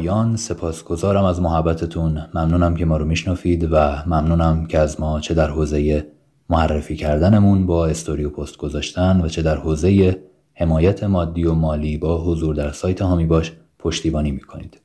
پایان. 0.00 0.36
سپاسگزارم 0.36 1.24
از 1.24 1.40
محبتتون. 1.40 2.22
ممنونم 2.34 2.76
که 2.76 2.84
ما 2.84 2.96
رو 2.96 3.04
میشنفید 3.04 3.68
و 3.72 4.02
ممنونم 4.06 4.66
که 4.66 4.78
از 4.78 5.00
ما 5.00 5.20
چه 5.20 5.34
در 5.34 5.50
حوزه 5.50 6.06
معرفی 6.50 6.96
کردنمون 6.96 7.66
با 7.66 7.86
استوری 7.86 8.24
و 8.24 8.30
پست 8.30 8.56
گذاشتن 8.56 9.20
و 9.20 9.28
چه 9.28 9.42
در 9.42 9.56
حوزه 9.56 10.18
حمایت 10.54 11.04
مادی 11.04 11.44
و 11.44 11.54
مالی 11.54 11.98
با 11.98 12.24
حضور 12.24 12.54
در 12.54 12.72
سایت 12.72 13.02
حامی 13.02 13.26
باش 13.26 13.52
پشتیبانی 13.78 14.30
می‌کنید. 14.30 14.80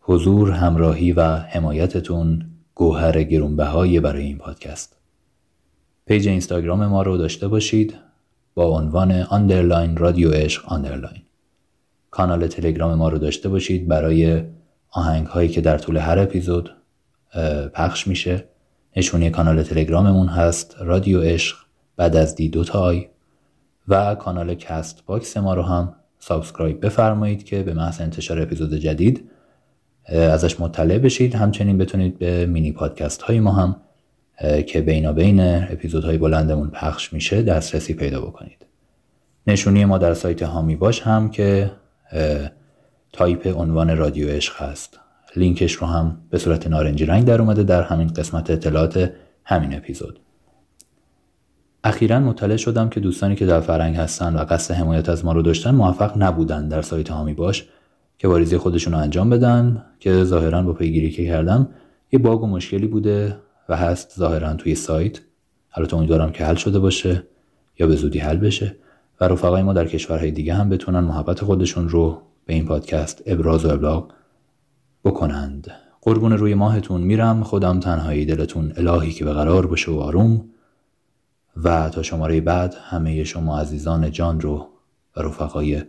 حضور 0.00 0.50
همراهی 0.50 1.12
و 1.12 1.36
حمایتتون 1.36 2.44
گوهر 2.74 3.22
گرونبهایی 3.22 4.00
برای 4.00 4.22
این 4.22 4.38
پادکست. 4.38 4.96
پیج 6.06 6.28
اینستاگرام 6.28 6.86
ما 6.86 7.02
رو 7.02 7.16
داشته 7.16 7.48
باشید 7.48 7.94
با 8.54 8.64
عنوان 8.64 9.12
underline 9.12 9.96
رادیو 9.96 10.30
عشق 10.30 10.72
underline 10.72 11.23
کانال 12.14 12.46
تلگرام 12.46 12.94
ما 12.94 13.08
رو 13.08 13.18
داشته 13.18 13.48
باشید. 13.48 13.88
برای 13.88 14.42
آهنگ 14.90 15.26
هایی 15.26 15.48
که 15.48 15.60
در 15.60 15.78
طول 15.78 15.96
هر 15.96 16.18
اپیزود 16.18 16.70
پخش 17.74 18.06
میشه. 18.06 18.44
نشونی 18.96 19.30
کانال 19.30 19.62
تلگراممون 19.62 20.28
هست. 20.28 20.76
رادیو 20.80 21.20
عشق 21.20 21.56
بعد 21.96 22.16
از 22.16 22.34
d 22.34 22.48
دوتا 22.48 22.80
i. 22.80 23.08
و 23.88 24.14
کانال 24.14 24.54
کست 24.54 25.06
باکس 25.06 25.36
ما 25.36 25.54
رو 25.54 25.62
هم 25.62 25.94
subscribe 26.18 26.86
بفرمایید 26.86 27.44
که 27.44 27.62
به 27.62 27.74
محض 27.74 28.00
انتشار 28.00 28.42
اپیزود 28.42 28.74
جدید 28.74 29.30
ازش 30.08 30.60
مطلع 30.60 30.98
بشید. 30.98 31.34
همچنین 31.34 31.78
بتونید 31.78 32.18
به 32.18 32.46
مینی 32.46 32.72
پادکست 32.72 33.22
های 33.22 33.40
ما 33.40 33.52
هم 33.52 33.76
که 34.66 34.80
بینا 34.80 35.12
بین 35.12 35.40
اپیزودهای 35.40 36.18
بلندمون 36.18 36.70
پخش 36.70 37.12
میشه 37.12 37.42
دسترسی 37.42 37.94
پیدا 37.94 38.20
بکنید. 38.20 38.66
نشونی 39.46 39.84
ما 39.84 39.98
در 39.98 40.14
سایت 40.14 40.42
حامی 40.42 40.76
باش 40.76 41.02
هم 41.02 41.30
که 41.30 41.70
تایپ 43.12 43.58
عنوان 43.58 43.96
رادیو 43.96 44.28
عشق 44.28 44.62
هست. 44.62 45.00
لینکش 45.36 45.72
رو 45.72 45.86
هم 45.86 46.18
به 46.30 46.38
صورت 46.38 46.66
نارنجی 46.66 47.06
رنگ 47.06 47.24
در 47.24 47.40
اومده 47.40 47.62
در 47.62 47.82
همین 47.82 48.08
قسمت 48.08 48.50
اطلاعات 48.50 49.12
همین 49.44 49.76
اپیزود. 49.76 50.20
اخیرا 51.84 52.20
مطلع 52.20 52.56
شدم 52.56 52.88
که 52.88 53.00
دوستانی 53.00 53.36
که 53.36 53.46
در 53.46 53.60
فرنگ 53.60 53.96
هستن 53.96 54.36
و 54.36 54.38
قصد 54.38 54.74
حمایت 54.74 55.08
از 55.08 55.24
ما 55.24 55.32
رو 55.32 55.42
داشتن 55.42 55.74
موفق 55.74 56.22
نبودن 56.22 56.68
در 56.68 56.82
سایت 56.82 57.10
حامی 57.10 57.34
باش 57.34 57.68
که 58.18 58.28
واریزی 58.28 58.56
خودشون 58.56 58.92
رو 58.92 58.98
انجام 58.98 59.30
بدن 59.30 59.84
که 60.00 60.24
ظاهرا 60.24 60.62
با 60.62 60.72
پیگیری 60.72 61.10
که 61.10 61.26
کردم 61.26 61.68
یه 62.12 62.18
bug 62.18 62.42
و 62.42 62.46
مشکلی 62.46 62.86
بوده 62.86 63.36
و 63.68 63.76
هست 63.76 64.14
ظاهرا 64.18 64.54
توی 64.54 64.74
سایت. 64.74 65.20
البته 65.74 65.96
امیدوارم 65.96 66.32
که 66.32 66.44
حل 66.44 66.54
شده 66.54 66.78
باشه 66.78 67.22
یا 67.78 67.86
به 67.86 67.96
زودی 67.96 68.18
حل 68.18 68.36
بشه. 68.36 68.76
و 69.24 69.28
رفقای 69.28 69.62
ما 69.62 69.72
در 69.72 69.86
کشورهای 69.86 70.30
دیگه 70.30 70.54
هم 70.54 70.68
بتونن 70.68 71.00
محبت 71.00 71.44
خودشون 71.44 71.88
رو 71.88 72.22
به 72.46 72.54
این 72.54 72.66
پادکست 72.66 73.22
ابراز 73.26 73.64
و 73.64 73.72
ابلاغ 73.72 74.12
بکنند. 75.04 75.70
قربون 76.02 76.32
روی 76.32 76.54
ماهتون 76.54 77.00
میرم. 77.00 77.42
خودم 77.42 77.80
تنهایی 77.80 78.26
دلتون 78.26 78.72
الهی 78.76 79.12
که 79.12 79.24
به 79.24 79.32
قرار 79.32 79.66
باشه 79.66 79.92
و 79.92 79.98
آروم. 79.98 80.44
و 81.64 81.90
تا 81.90 82.02
شماره 82.02 82.40
بعد 82.40 82.74
همه 82.90 83.24
شما 83.24 83.58
عزیزان 83.58 84.10
جان 84.10 84.40
رو 84.40 84.68
و 85.16 85.22
رفقای 85.22 85.82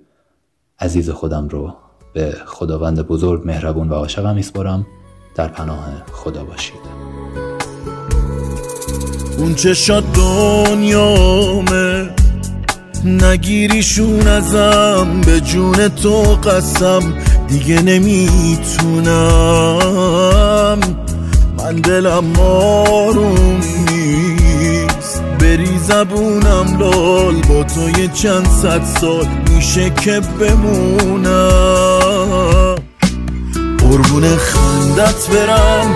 عزیز 0.79 1.09
خودم 1.09 1.47
رو 1.47 1.73
به 2.13 2.37
خداوند 2.45 3.01
بزرگ 3.01 3.41
مهربون 3.45 3.89
و 3.89 3.93
عاشقم 3.93 4.35
میسپارم. 4.35 4.85
در 5.35 5.47
پناه 5.47 6.03
خدا 6.11 6.43
باشید. 6.43 6.81
اون 9.37 9.55
چشات 9.55 10.03
دنیامه. 10.13 12.24
نگیریشون 13.05 14.27
ازم 14.27 15.21
به 15.25 15.39
جون 15.39 15.87
تو 15.87 16.21
قسم 16.21 17.13
دیگه 17.47 17.81
نمی‌تونم. 17.81 19.05
من 21.57 21.75
دلم 21.75 22.39
آروم 22.39 23.61
نیست. 23.91 25.21
بری 25.39 25.79
زبونم 25.87 26.77
لال 26.79 27.35
با 27.41 27.63
تو 27.63 27.89
یه 27.99 28.07
چند 28.07 28.47
صد 28.61 28.81
سال 29.01 29.27
میشه 29.49 29.89
که 29.89 30.21
بمونم. 30.39 31.25
قربون 33.79 34.23
خندت 34.37 35.29
برم 35.29 35.95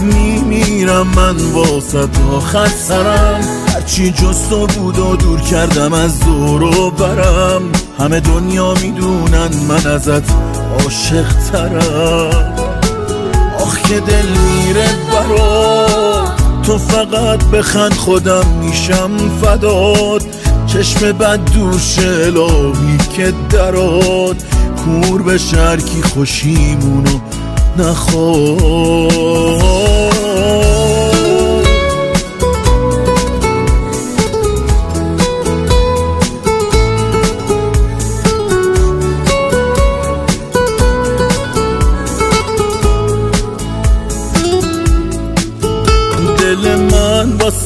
میمیرم 0.00 1.06
من 1.16 1.36
واسه 1.36 2.08
آخر 2.36 2.68
سرم. 2.68 3.57
هرچی 3.78 4.10
جز 4.10 4.48
تو 4.50 4.66
بود 4.66 4.98
و 4.98 5.16
دور 5.16 5.40
کردم 5.40 5.92
از 5.92 6.20
دور 6.20 6.62
و 6.62 6.90
برم. 6.90 7.62
همه 7.98 8.20
دنیا 8.20 8.74
می‌دونن 8.74 9.50
من 9.68 9.86
ازت 9.86 10.22
عاشق 10.72 11.32
ترم. 11.52 12.54
آخ 13.60 13.82
که 13.82 14.00
دل 14.00 14.26
میره 14.26 14.86
برات 15.12 16.36
تو 16.62 16.78
فقط 16.78 17.44
بخند 17.44 17.92
خودم 17.92 18.46
میشم 18.62 19.10
فداد 19.42 20.22
چشم 20.66 21.12
بد 21.12 21.40
دوش 21.54 21.98
الهی 21.98 22.98
که 23.16 23.32
درات. 23.50 24.36
کور 24.84 25.22
به 25.22 25.38
شرکی 25.38 26.02
خوشیمونو 26.02 27.18
نخواد. 27.78 29.38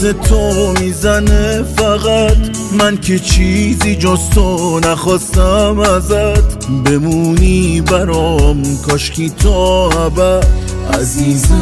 تو 0.07 0.72
می‌زنه 0.80 1.62
فقط. 1.76 2.36
من 2.78 2.96
که 2.96 3.18
چیزی 3.18 3.96
جز 3.96 4.18
تو 4.34 4.80
نخواستم 4.80 5.78
ازت. 5.78 6.66
بمونی 6.84 7.81
برام 7.81 8.62
کاشکی 8.89 9.31
تو 9.31 9.51
ابد 9.51 10.47
عزیزم. 11.01 11.56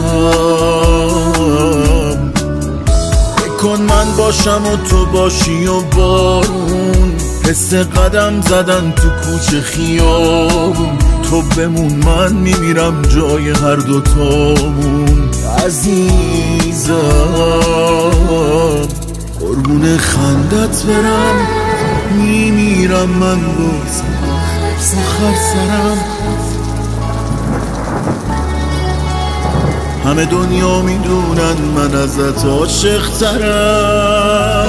بکن 3.38 3.80
من 3.82 4.16
باشم 4.18 4.62
و 4.66 4.76
تو 4.88 5.06
باشی 5.06 5.66
و 5.66 5.80
بارون. 5.80 7.12
حس 7.44 7.74
قدم 7.74 8.40
زدن 8.40 8.92
تو 8.96 9.08
کوچه 9.08 9.60
خیابون 9.60 10.98
تو 11.30 11.42
بمون 11.42 11.92
من 12.06 12.32
میمیرم 12.32 13.02
جای 13.02 13.50
هر 13.50 13.76
دوتامون 13.76 15.30
عزیزم 15.64 16.96
قربون 19.40 19.98
خندت 19.98 20.82
برم. 20.82 21.46
میمیرم 22.16 23.08
من 23.08 23.40
باز 23.40 24.02
آخر 24.92 25.34
سرم. 25.52 25.98
همه 30.04 30.24
دنیا 30.24 30.82
می‌دونن 30.82 31.56
من 31.76 31.94
ازت 31.94 32.44
عاشق 32.44 33.08
ترم 33.20 34.68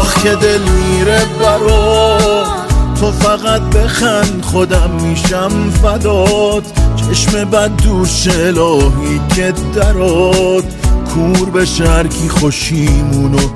آخ 0.00 0.22
که 0.22 0.34
دل 0.34 0.60
میره 0.60 1.22
برا 1.40 2.43
تو 3.04 3.12
فقط 3.12 3.60
بخند 3.60 4.42
خودم 4.42 4.90
میشم 4.90 5.70
فدات. 5.70 6.62
چشم 6.96 7.44
بد 7.44 7.76
دوش 7.76 8.28
الهی 8.28 9.20
که 9.36 9.52
درات. 9.74 10.64
کور 11.14 11.50
به 11.50 11.64
شرکی 11.64 12.28
خوشیمونو 12.28 13.48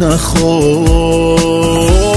نخواد 0.00 2.09